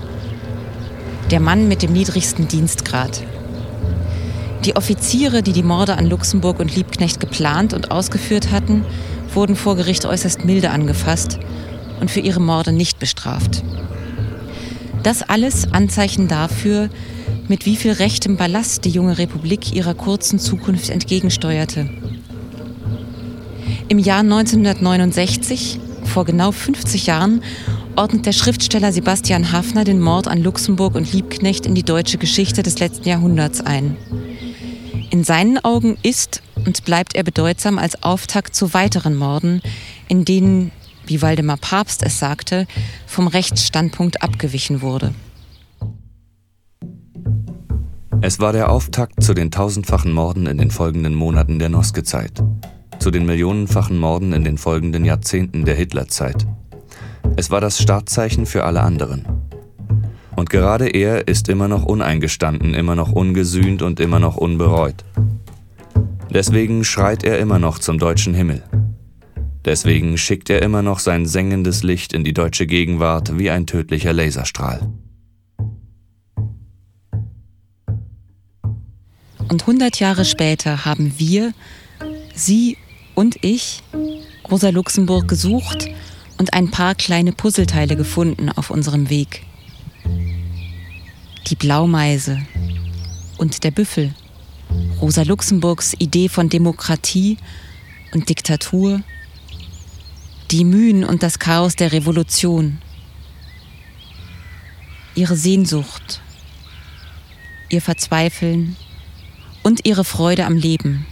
Der 1.31 1.38
Mann 1.38 1.68
mit 1.68 1.85
dem 1.85 1.92
niedrigsten 1.92 2.49
Dienstgrad. 2.49 3.22
Die 4.64 4.75
Offiziere, 4.75 5.42
die 5.42 5.53
die 5.53 5.62
Morde 5.62 5.97
an 5.97 6.07
Luxemburg 6.07 6.59
und 6.59 6.75
Liebknecht 6.75 7.21
geplant 7.21 7.73
und 7.73 7.90
ausgeführt 7.90 8.51
hatten, 8.51 8.85
wurden 9.33 9.55
vor 9.55 9.77
Gericht 9.77 10.07
äußerst 10.07 10.45
milde 10.45 10.71
angefasst 10.71 11.38
und 12.01 12.11
für 12.11 12.21
ihre 12.21 12.40
Morde 12.40 12.73
nicht 12.73 12.99
bestraft. 12.99 13.62
Das 15.03 15.23
alles 15.23 15.73
Anzeichen 15.73 16.27
dafür, 16.27 16.88
mit 17.49 17.64
wie 17.64 17.77
viel 17.77 17.92
rechtem 17.92 18.37
Ballast 18.37 18.85
die 18.85 18.90
junge 18.90 19.19
Republik 19.19 19.73
ihrer 19.73 19.95
kurzen 19.95 20.38
Zukunft 20.38 20.90
entgegensteuerte. 20.90 21.88
Im 23.88 24.01
Jahr 24.01 24.21
1969, 24.21 25.79
vor 26.05 26.25
genau 26.25 26.51
50 26.51 27.07
Jahren, 27.07 27.40
ordnet 27.95 28.27
der 28.27 28.33
Schriftsteller 28.33 28.92
Sebastian 28.92 29.53
Hafner 29.53 29.85
den 29.85 30.01
Mord 30.01 30.27
an 30.27 30.42
Luxemburg 30.42 30.97
und 30.97 31.12
Liebknecht 31.12 31.66
in 31.66 31.75
die 31.75 31.85
deutsche 31.85 32.19
Geschichte 32.19 32.62
des 32.62 32.81
letzten 32.81 33.09
Jahrhunderts 33.09 33.61
ein. 33.61 33.97
In 35.16 35.24
seinen 35.24 35.57
Augen 35.64 35.96
ist 36.02 36.42
und 36.66 36.85
bleibt 36.85 37.14
er 37.14 37.22
bedeutsam 37.22 37.79
als 37.79 38.02
Auftakt 38.02 38.55
zu 38.55 38.74
weiteren 38.74 39.16
Morden, 39.16 39.62
in 40.09 40.26
denen, 40.26 40.72
wie 41.07 41.22
Waldemar 41.22 41.57
Papst 41.57 42.02
es 42.02 42.18
sagte, 42.18 42.66
vom 43.07 43.26
Rechtsstandpunkt 43.26 44.22
abgewichen 44.22 44.83
wurde. 44.83 45.14
Es 48.20 48.40
war 48.40 48.52
der 48.52 48.70
Auftakt 48.70 49.22
zu 49.22 49.33
den 49.33 49.50
tausendfachen 49.50 50.12
Morden 50.12 50.46
in 50.46 50.59
den 50.59 50.70
folgenden 50.70 51.14
Monaten 51.14 51.59
der 51.59 51.70
Noske-Zeit, 51.70 52.44
zu 52.98 53.11
den 53.11 53.24
millionenfachen 53.24 53.96
Morden 53.96 54.35
in 54.35 54.44
den 54.44 54.59
folgenden 54.59 55.07
Jahrzehnten 55.07 55.64
der 55.64 55.76
Hitlerzeit. 55.76 56.46
Es 57.37 57.48
war 57.50 57.62
das 57.62 57.81
Startzeichen 57.81 58.44
für 58.44 58.64
alle 58.64 58.83
anderen. 58.83 59.24
Und 60.37 60.51
gerade 60.51 60.87
er 60.88 61.27
ist 61.27 61.49
immer 61.49 61.66
noch 61.66 61.85
uneingestanden, 61.85 62.75
immer 62.75 62.94
noch 62.94 63.11
ungesühnt 63.11 63.83
und 63.83 63.99
immer 64.01 64.20
noch 64.20 64.37
unbereut. 64.37 65.05
Deswegen 66.31 66.85
schreit 66.85 67.25
er 67.25 67.38
immer 67.38 67.59
noch 67.59 67.79
zum 67.79 67.99
deutschen 67.99 68.35
Himmel. 68.35 68.62
Deswegen 69.64 70.18
schickt 70.18 70.51
er 70.51 70.62
immer 70.62 70.83
noch 70.83 70.99
sein 70.99 71.27
sengendes 71.27 71.83
Licht 71.83 72.12
in 72.12 72.22
die 72.22 72.35
deutsche 72.35 72.66
Gegenwart 72.66 73.38
wie 73.38 73.51
ein 73.51 73.66
tödlicher 73.66 74.12
Laserstrahl. 74.12 74.92
Und 79.49 79.62
100 79.62 79.99
Jahre 79.99 80.25
später 80.25 80.85
haben 80.85 81.14
wir, 81.16 81.53
Sie 82.35 82.77
und 83.14 83.42
ich, 83.42 83.83
Rosa 84.51 84.68
Luxemburg 84.68 85.27
gesucht 85.27 85.88
und 86.38 86.53
ein 86.53 86.70
paar 86.70 86.94
kleine 86.94 87.33
Puzzleteile 87.33 87.96
gefunden 87.96 88.51
auf 88.51 88.70
unserem 88.70 89.09
Weg. 89.09 89.46
Die 91.48 91.54
Blaumeise 91.54 92.40
und 93.38 93.62
der 93.62 93.70
Büffel 93.70 94.12
Rosa 95.00 95.22
Luxemburgs 95.22 95.94
Idee 95.96 96.28
von 96.28 96.48
Demokratie 96.48 97.37
und 98.12 98.28
Diktatur, 98.28 99.00
die 100.50 100.64
Mühen 100.64 101.04
und 101.04 101.22
das 101.22 101.38
Chaos 101.38 101.76
der 101.76 101.92
Revolution, 101.92 102.78
ihre 105.14 105.37
Sehnsucht, 105.37 106.20
ihr 107.68 107.80
Verzweifeln 107.80 108.76
und 109.62 109.87
ihre 109.87 110.04
Freude 110.04 110.46
am 110.46 110.56
Leben. 110.56 111.06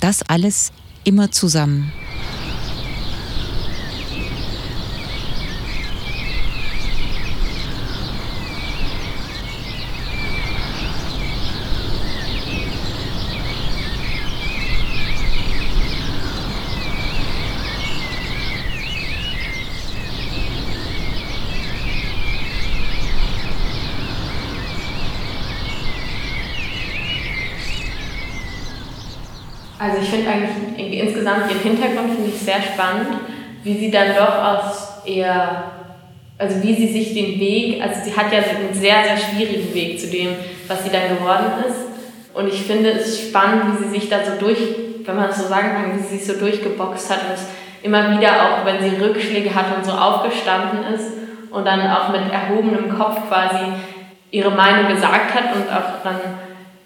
Das 0.00 0.22
alles 0.22 0.72
immer 1.04 1.30
zusammen. 1.30 1.92
Finde 30.10 30.30
eigentlich 30.30 31.00
insgesamt 31.00 31.50
ihren 31.50 31.62
Hintergrund 31.62 32.14
finde 32.14 32.30
ich 32.34 32.40
sehr 32.40 32.60
spannend, 32.60 33.08
wie 33.62 33.78
sie 33.78 33.90
dann 33.90 34.14
doch 34.16 34.44
aus 34.44 35.04
eher, 35.04 35.64
also 36.38 36.62
wie 36.62 36.74
sie 36.74 36.88
sich 36.88 37.14
den 37.14 37.38
Weg, 37.38 37.82
also 37.82 38.00
sie 38.04 38.16
hat 38.16 38.32
ja 38.32 38.38
einen 38.38 38.74
sehr, 38.74 39.04
sehr 39.04 39.16
schwierigen 39.16 39.74
Weg 39.74 40.00
zu 40.00 40.08
dem, 40.08 40.30
was 40.68 40.84
sie 40.84 40.90
dann 40.90 41.16
geworden 41.16 41.64
ist. 41.68 41.90
Und 42.34 42.48
ich 42.48 42.62
finde 42.62 42.90
es 42.90 43.20
spannend, 43.20 43.64
wie 43.78 43.84
sie 43.84 44.00
sich 44.00 44.08
da 44.08 44.18
so 44.24 44.32
durch, 44.38 44.58
wenn 45.04 45.16
man 45.16 45.30
es 45.30 45.38
so 45.38 45.48
sagen 45.48 45.70
kann, 45.72 45.98
wie 45.98 46.02
sie 46.02 46.18
sich 46.18 46.26
so 46.26 46.38
durchgeboxt 46.38 47.10
hat 47.10 47.20
und 47.28 47.34
es 47.34 47.46
immer 47.82 48.16
wieder 48.16 48.30
auch, 48.30 48.64
wenn 48.64 48.80
sie 48.80 49.02
Rückschläge 49.02 49.54
hat 49.54 49.76
und 49.76 49.84
so 49.84 49.92
aufgestanden 49.92 50.94
ist 50.94 51.12
und 51.50 51.66
dann 51.66 51.80
auch 51.90 52.10
mit 52.10 52.20
erhobenem 52.30 52.96
Kopf 52.96 53.16
quasi 53.28 53.72
ihre 54.30 54.50
Meinung 54.50 54.94
gesagt 54.94 55.34
hat 55.34 55.56
und 55.56 55.68
auch 55.68 56.02
dann 56.04 56.20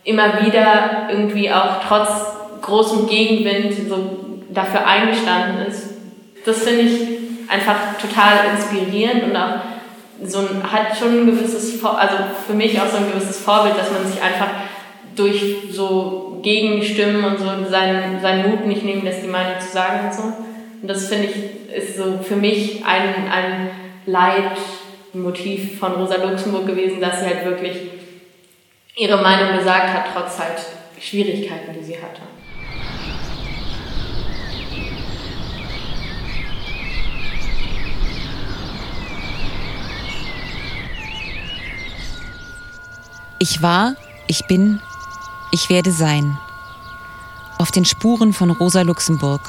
immer 0.05 0.45
wieder 0.45 1.09
irgendwie 1.11 1.51
auch 1.51 1.81
trotz 1.87 2.34
großem 2.64 3.07
Gegenwind 3.07 3.74
so 3.88 4.40
dafür 4.50 4.87
eingestanden 4.87 5.66
ist. 5.66 5.90
Das 6.44 6.62
finde 6.62 6.83
ich 6.83 7.00
einfach 7.48 7.98
total 8.00 8.50
inspirierend 8.55 9.24
und 9.24 9.37
auch 9.37 9.61
so 10.22 10.38
ein, 10.38 10.62
hat 10.70 10.96
schon 10.96 11.20
ein 11.20 11.27
gewisses, 11.27 11.85
also 11.85 12.16
für 12.46 12.55
mich 12.55 12.81
auch 12.81 12.88
so 12.88 12.96
ein 12.96 13.11
gewisses 13.12 13.38
Vorbild, 13.40 13.77
dass 13.77 13.90
man 13.90 14.07
sich 14.07 14.22
einfach 14.22 14.48
durch 15.16 15.57
so 15.70 16.40
Gegenstimmen 16.42 17.24
und 17.24 17.38
so 17.38 17.46
seinen, 17.70 18.20
seinen 18.20 18.50
Mut 18.50 18.66
nicht 18.66 18.85
nehmen 18.85 19.05
lässt, 19.05 19.22
die 19.22 19.29
Meinung 19.29 19.61
zu 19.61 19.72
sagen 19.72 20.07
und 20.07 20.14
so. 20.14 20.22
Und 20.22 20.88
das 20.88 21.09
finde 21.09 21.29
ich 21.29 21.55
ist 21.74 21.96
so 21.96 22.18
für 22.22 22.37
mich 22.37 22.85
ein, 22.85 23.29
ein 23.29 23.70
Leitmotiv 24.07 25.79
von 25.79 25.92
Rosa 25.92 26.16
Luxemburg 26.16 26.66
gewesen, 26.66 27.00
dass 27.00 27.20
sie 27.20 27.27
halt 27.27 27.44
wirklich 27.44 27.77
ihre 28.96 29.20
Meinung 29.20 29.59
gesagt 29.59 29.88
hat, 29.88 30.05
trotz 30.14 30.38
halt 30.38 30.61
Schwierigkeiten, 31.00 31.74
die 31.77 31.85
sie 31.85 31.96
hatte. 31.96 32.22
Ich 43.46 43.61
war, 43.61 43.94
ich 44.26 44.46
bin, 44.46 44.80
ich 45.50 45.68
werde 45.68 45.92
sein. 45.92 46.38
Auf 47.59 47.70
den 47.70 47.85
Spuren 47.85 48.33
von 48.33 48.50
Rosa 48.50 48.80
Luxemburg. 48.80 49.42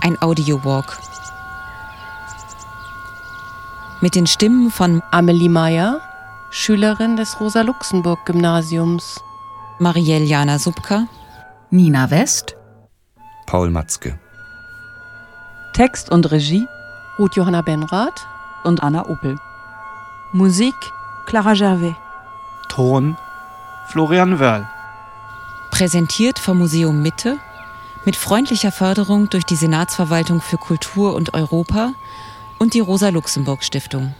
Ein 0.00 0.16
Audio-Walk. 0.22 0.96
Mit 4.00 4.14
den 4.14 4.28
Stimmen 4.28 4.70
von 4.70 5.02
Amelie 5.10 5.48
Meyer, 5.48 6.00
Schülerin 6.50 7.16
des 7.16 7.40
Rosa-Luxemburg-Gymnasiums. 7.40 9.20
Marielle 9.80 10.26
Jana 10.26 10.60
Subka, 10.60 11.08
Nina 11.70 12.12
West, 12.12 12.54
Paul 13.46 13.70
Matzke. 13.70 14.20
Text 15.72 16.12
und 16.12 16.30
Regie 16.30 16.68
Ruth 17.18 17.34
Johanna 17.34 17.62
Benrath, 17.62 18.24
und 18.62 18.84
Anna 18.84 19.08
Opel. 19.08 19.36
Musik 20.32 20.76
Clara 21.26 21.54
Gervais. 21.54 21.96
Ton 22.70 23.16
Florian 23.88 24.38
Wörl. 24.38 24.66
präsentiert 25.72 26.38
vom 26.38 26.58
Museum 26.58 27.02
Mitte 27.02 27.38
mit 28.04 28.14
freundlicher 28.14 28.70
Förderung 28.70 29.28
durch 29.28 29.44
die 29.44 29.56
Senatsverwaltung 29.56 30.40
für 30.40 30.56
Kultur 30.56 31.14
und 31.14 31.34
Europa 31.34 31.92
und 32.60 32.74
die 32.74 32.80
Rosa 32.80 33.08
Luxemburg 33.08 33.64
Stiftung. 33.64 34.14